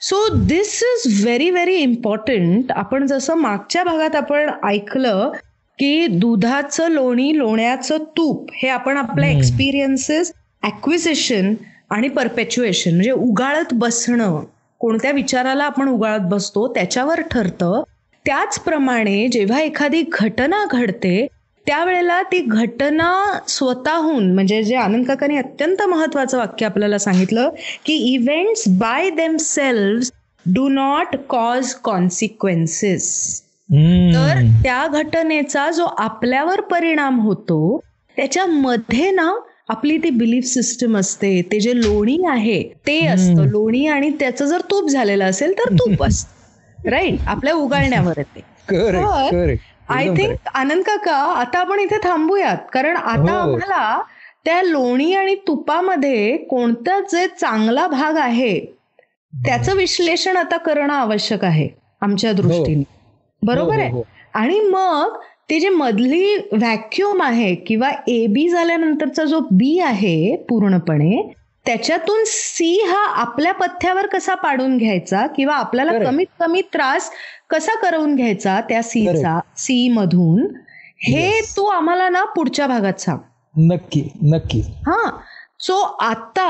So 0.00 0.16
this 0.36 0.82
is 0.84 1.22
very 1.24 1.50
very 1.50 1.74
important 1.76 2.72
आपण 2.72 3.06
जसं 3.06 3.34
मागच्या 3.34 3.84
भागात 3.84 4.16
आपण 4.16 4.50
ऐकलं 4.64 5.32
की 5.78 6.06
दुधाचं 6.06 6.88
लोणी 6.88 7.38
लोण्याचं 7.38 7.98
तूप 8.16 8.50
हे 8.54 8.68
आपण 8.68 8.96
आपल्या 8.96 9.30
एक्सपिरियन्सेस 9.30 10.32
ऍक्विजिशन 10.62 11.54
आणि 11.90 12.08
परपेच्युएशन 12.08 12.90
म्हणजे 12.90 13.10
उगाळत 13.10 13.74
बसणं 13.74 14.40
कोणत्या 14.80 15.10
विचाराला 15.10 15.64
आपण 15.64 15.88
उगाळत 15.88 16.20
बसतो 16.20 16.66
त्याच्यावर 16.74 17.20
ठरतं. 17.20 17.82
त्याचप्रमाणे 18.24 19.28
जेव्हा 19.28 19.60
एखादी 19.60 20.02
घटना 20.12 20.64
घडते 20.70 21.26
त्यावेळेला 21.66 22.22
ती 22.22 22.38
घटना 22.40 23.38
स्वतःहून 23.48 24.34
म्हणजे 24.34 24.62
जे 24.62 24.74
आनंद 24.76 25.06
काकांनी 25.06 25.36
अत्यंत 25.36 25.82
महत्वाचं 25.82 26.38
वाक्य 26.38 26.66
आपल्याला 26.66 26.98
सांगितलं 26.98 27.50
की 27.84 27.94
events 28.14 28.64
by 28.68 29.10
them 29.10 29.36
self 29.36 30.10
do 30.46 30.68
not 30.68 31.16
cause 31.28 31.74
consequences 31.74 33.42
तर 33.68 34.40
त्या 34.62 34.86
घटनेचा 34.88 35.70
जो 35.70 35.84
आपल्यावर 35.98 36.60
परिणाम 36.60 37.20
होतो 37.20 37.78
त्याच्यामध्ये 38.16 39.10
ना 39.10 39.32
आपली 39.68 39.96
ती 39.98 40.10
बिलीफ 40.10 40.44
सिस्टम 40.44 40.96
असते 40.96 41.40
ते 41.52 41.60
जे 41.60 41.74
लोणी 41.76 42.16
आहे 42.28 42.62
ते 42.86 42.98
असतं. 43.06 43.44
लोणी 43.44 43.86
आणि 43.86 44.10
त्याचं 44.10 44.46
जर 44.46 44.60
तूप 44.70 44.88
झालेलं 44.90 45.24
असेल 45.24 45.52
तर 45.52 45.72
तूप 45.74 46.02
असत 46.06 46.86
राईट 46.86 47.18
आपल्या 47.26 47.54
उगाळण्यावर 47.54 48.18
येते 48.18 49.56
आय 49.88 50.08
थिंक 50.08 50.48
आनंद 50.54 50.82
काका 50.82 51.16
आता 51.32 51.58
आपण 51.58 51.80
इथे 51.80 51.96
थांबूयात 52.04 52.56
कारण 52.72 52.96
आता 52.96 53.32
हो. 53.32 53.38
आम्हाला 53.40 54.00
त्या 54.44 54.62
लोणी 54.62 55.12
आणि 55.14 55.34
तुपामध्ये 55.46 56.36
कोणता 56.46 56.98
जे 57.12 57.26
चांगला 57.40 57.86
भाग 57.86 58.16
आहे 58.16 58.58
त्याचं 59.32 59.76
विश्लेषण 59.76 60.36
आता 60.36 60.56
करणं 60.56 60.92
आवश्यक 60.92 61.44
आहे 61.44 61.68
आमच्या 62.02 62.30
हो. 62.30 62.36
दृष्टीने. 62.36 62.82
बरोबर 63.44 63.74
हो, 63.74 63.80
आहे? 63.80 64.02
आणि 64.34 64.60
मग 64.60 65.16
ते 65.50 65.58
जे 65.60 65.68
मधली 65.68 66.36
व्हॅक्युम 66.52 67.22
आहे 67.22 67.54
किंवा 67.54 67.90
ए 68.08 68.26
बी 68.26 68.48
झाल्यानंतरचा 68.48 69.24
जो 69.24 69.40
बी 69.50 69.78
आहे 69.78 70.36
पूर्णपणे 70.48 71.22
त्याच्यातून 71.66 72.22
सी 72.26 72.72
हा 72.86 73.04
आपल्या 73.20 73.52
पथ्यावर 73.52 74.06
कसा 74.06 74.34
पाडून 74.34 74.76
घ्यायचा 74.76 75.26
किंवा 75.26 75.54
आपल्याला 75.54 75.98
कमीत 75.98 76.26
कमी 76.40 76.60
त्रास 76.72 77.10
कसा 77.50 77.74
करवून 77.74 78.14
घ्यायचा 78.16 78.60
त्या 78.60 78.82
सीचा 78.82 79.38
सी 79.56 79.88
मधून 79.88 80.46
हे 81.08 81.40
तू 81.56 81.64
आम्हाला 81.66 82.08
ना 82.08 82.24
पुढच्या 82.24 82.66
भागात 82.66 83.00
सांग. 83.00 83.18
नक्की 83.54 84.02
नक्की. 84.22 84.60
हा. 84.86 85.10
सो 85.60 85.74
आता 86.00 86.48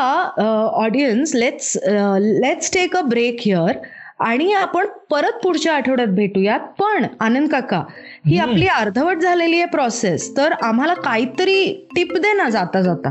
audience 0.74 1.34
let's 1.34 1.76
let's 2.20 2.72
take 2.72 2.96
a 2.96 3.00
break 3.00 3.36
here 3.40 3.76
आणि 4.20 4.52
आपण 4.52 4.86
परत 5.10 5.38
पुढच्या 5.42 5.74
आठवड्यात 5.74 6.08
भेटूयात. 6.08 6.60
पण 6.78 7.06
आनंद 7.20 7.48
काका 7.48 7.82
ही 8.26 8.38
आपली 8.38 8.66
अर्धवट 8.66 9.18
झालेली 9.18 9.56
आहे 9.56 9.66
प्रोसेस 9.66 10.36
तर 10.36 10.52
आम्हाला 10.62 10.94
काहीतरी 10.94 11.88
टिप 11.96 12.12
दे 12.14 12.32
ना 12.32 12.48
जाता 12.50 12.80
जाता. 12.80 13.10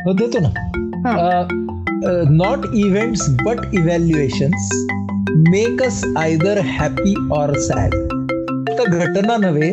हो, 0.00 0.12
देतो 0.12 0.38
ना. 0.38 1.46
Not 2.30 2.66
events 2.74 3.28
but 3.42 3.58
evaluations 3.72 4.70
make 5.48 5.82
us 5.82 6.04
either 6.18 6.58
happy 6.58 7.14
or 7.32 7.52
sad 7.58 7.94
तर 8.68 8.88
घटना 8.88 9.36
नव्हे 9.36 9.72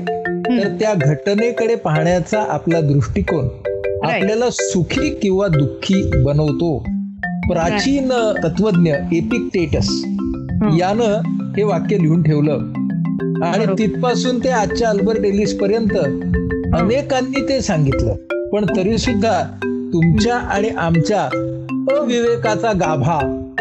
तर 0.60 0.68
त्या 0.80 0.94
घटनेकडे 0.94 1.76
पाहण्याचा 1.76 2.44
आपला 2.50 2.82
दृष्टिकोन 2.82 3.48
आपल्याला 4.04 4.50
सुखी 4.50 5.10
किंवा 5.10 5.48
दुःखी 5.48 6.24
बनवतो. 6.24 6.78
प्राचीन 7.50 8.10
तत्वज्ञ 8.44 8.94
एपिकटेटस 9.12 9.90
यानं 10.64 11.22
हे 11.58 11.64
वाक्य 11.64 11.98
लिहून 11.98 12.24
ठेवलं. 12.24 12.52
आणि 13.44 13.66
तिथपासून 13.78 14.40
ते 14.40 14.50
आजच्या 14.50 14.90
अल्बर्ट 14.90 15.26
एलिस 15.26 15.58
पर्यंत 15.60 15.98
अनेकांनी 16.74 17.42
ते 17.50 17.62
सांगितलं. 17.62 18.14
पण 18.52 18.66
तरी 18.78 18.98
सुद्धा 18.98 19.44
तुमच्या 19.94 20.36
आणि 20.36 20.70
आमच्या 20.70 21.22
अविवेकाचा 21.98 22.72
गाभा 22.72 23.20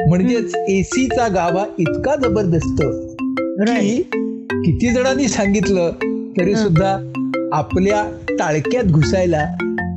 म्हणजेच 0.09 0.55
एसीचा 0.57 1.29
गाभा 1.29 1.65
इतका 1.79 2.17
जबरदस्त 2.17 2.83
की 3.81 4.03
किती 4.65 4.91
जणांनी 4.91 5.29
सांगितलं 5.29 5.91
तरी 6.39 6.55
सुद्धा 6.55 7.13
आपल्या 7.53 8.05
टाळक्यात 8.31 8.85
घुसायला 8.85 9.45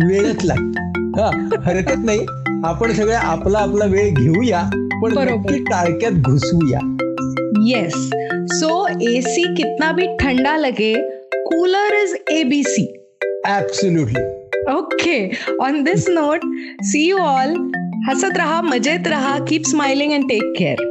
वेळच 0.04 0.46
लागतो. 0.46 1.22
हा 1.22 1.60
हरकत 1.66 2.06
नाही. 2.06 2.20
आपण 2.64 2.92
सगळे 2.92 3.14
आपला 3.14 3.60
आपला 3.60 3.86
वेळ 3.86 4.10
घेऊया. 4.14 4.70
पण 5.02 5.18
नक्की 5.18 5.64
टाळक्यात 5.64 6.12
घुसूया 6.12 6.80
येस 7.68 7.94
सो 8.54 8.86
एसी 9.02 9.44
कितना 9.54 9.92
भी 9.92 10.08
ठंडा 10.20 10.58
लगे 10.58 10.94
cooler 11.34 11.96
is 12.04 12.16
ABC 12.32 12.86
absolutely 13.48 14.24
okay 14.74 15.18
on 15.62 15.84
this 15.84 16.08
note 16.10 16.46
see 16.84 17.08
you 17.10 17.18
all 17.18 17.56
हसत 18.10 18.38
रहा 18.38 18.62
मजेत 18.62 19.08
रहा 19.08 19.38
keep 19.50 19.68
smiling 19.68 20.12
and 20.14 20.30
take 20.30 20.54
care 20.58 20.91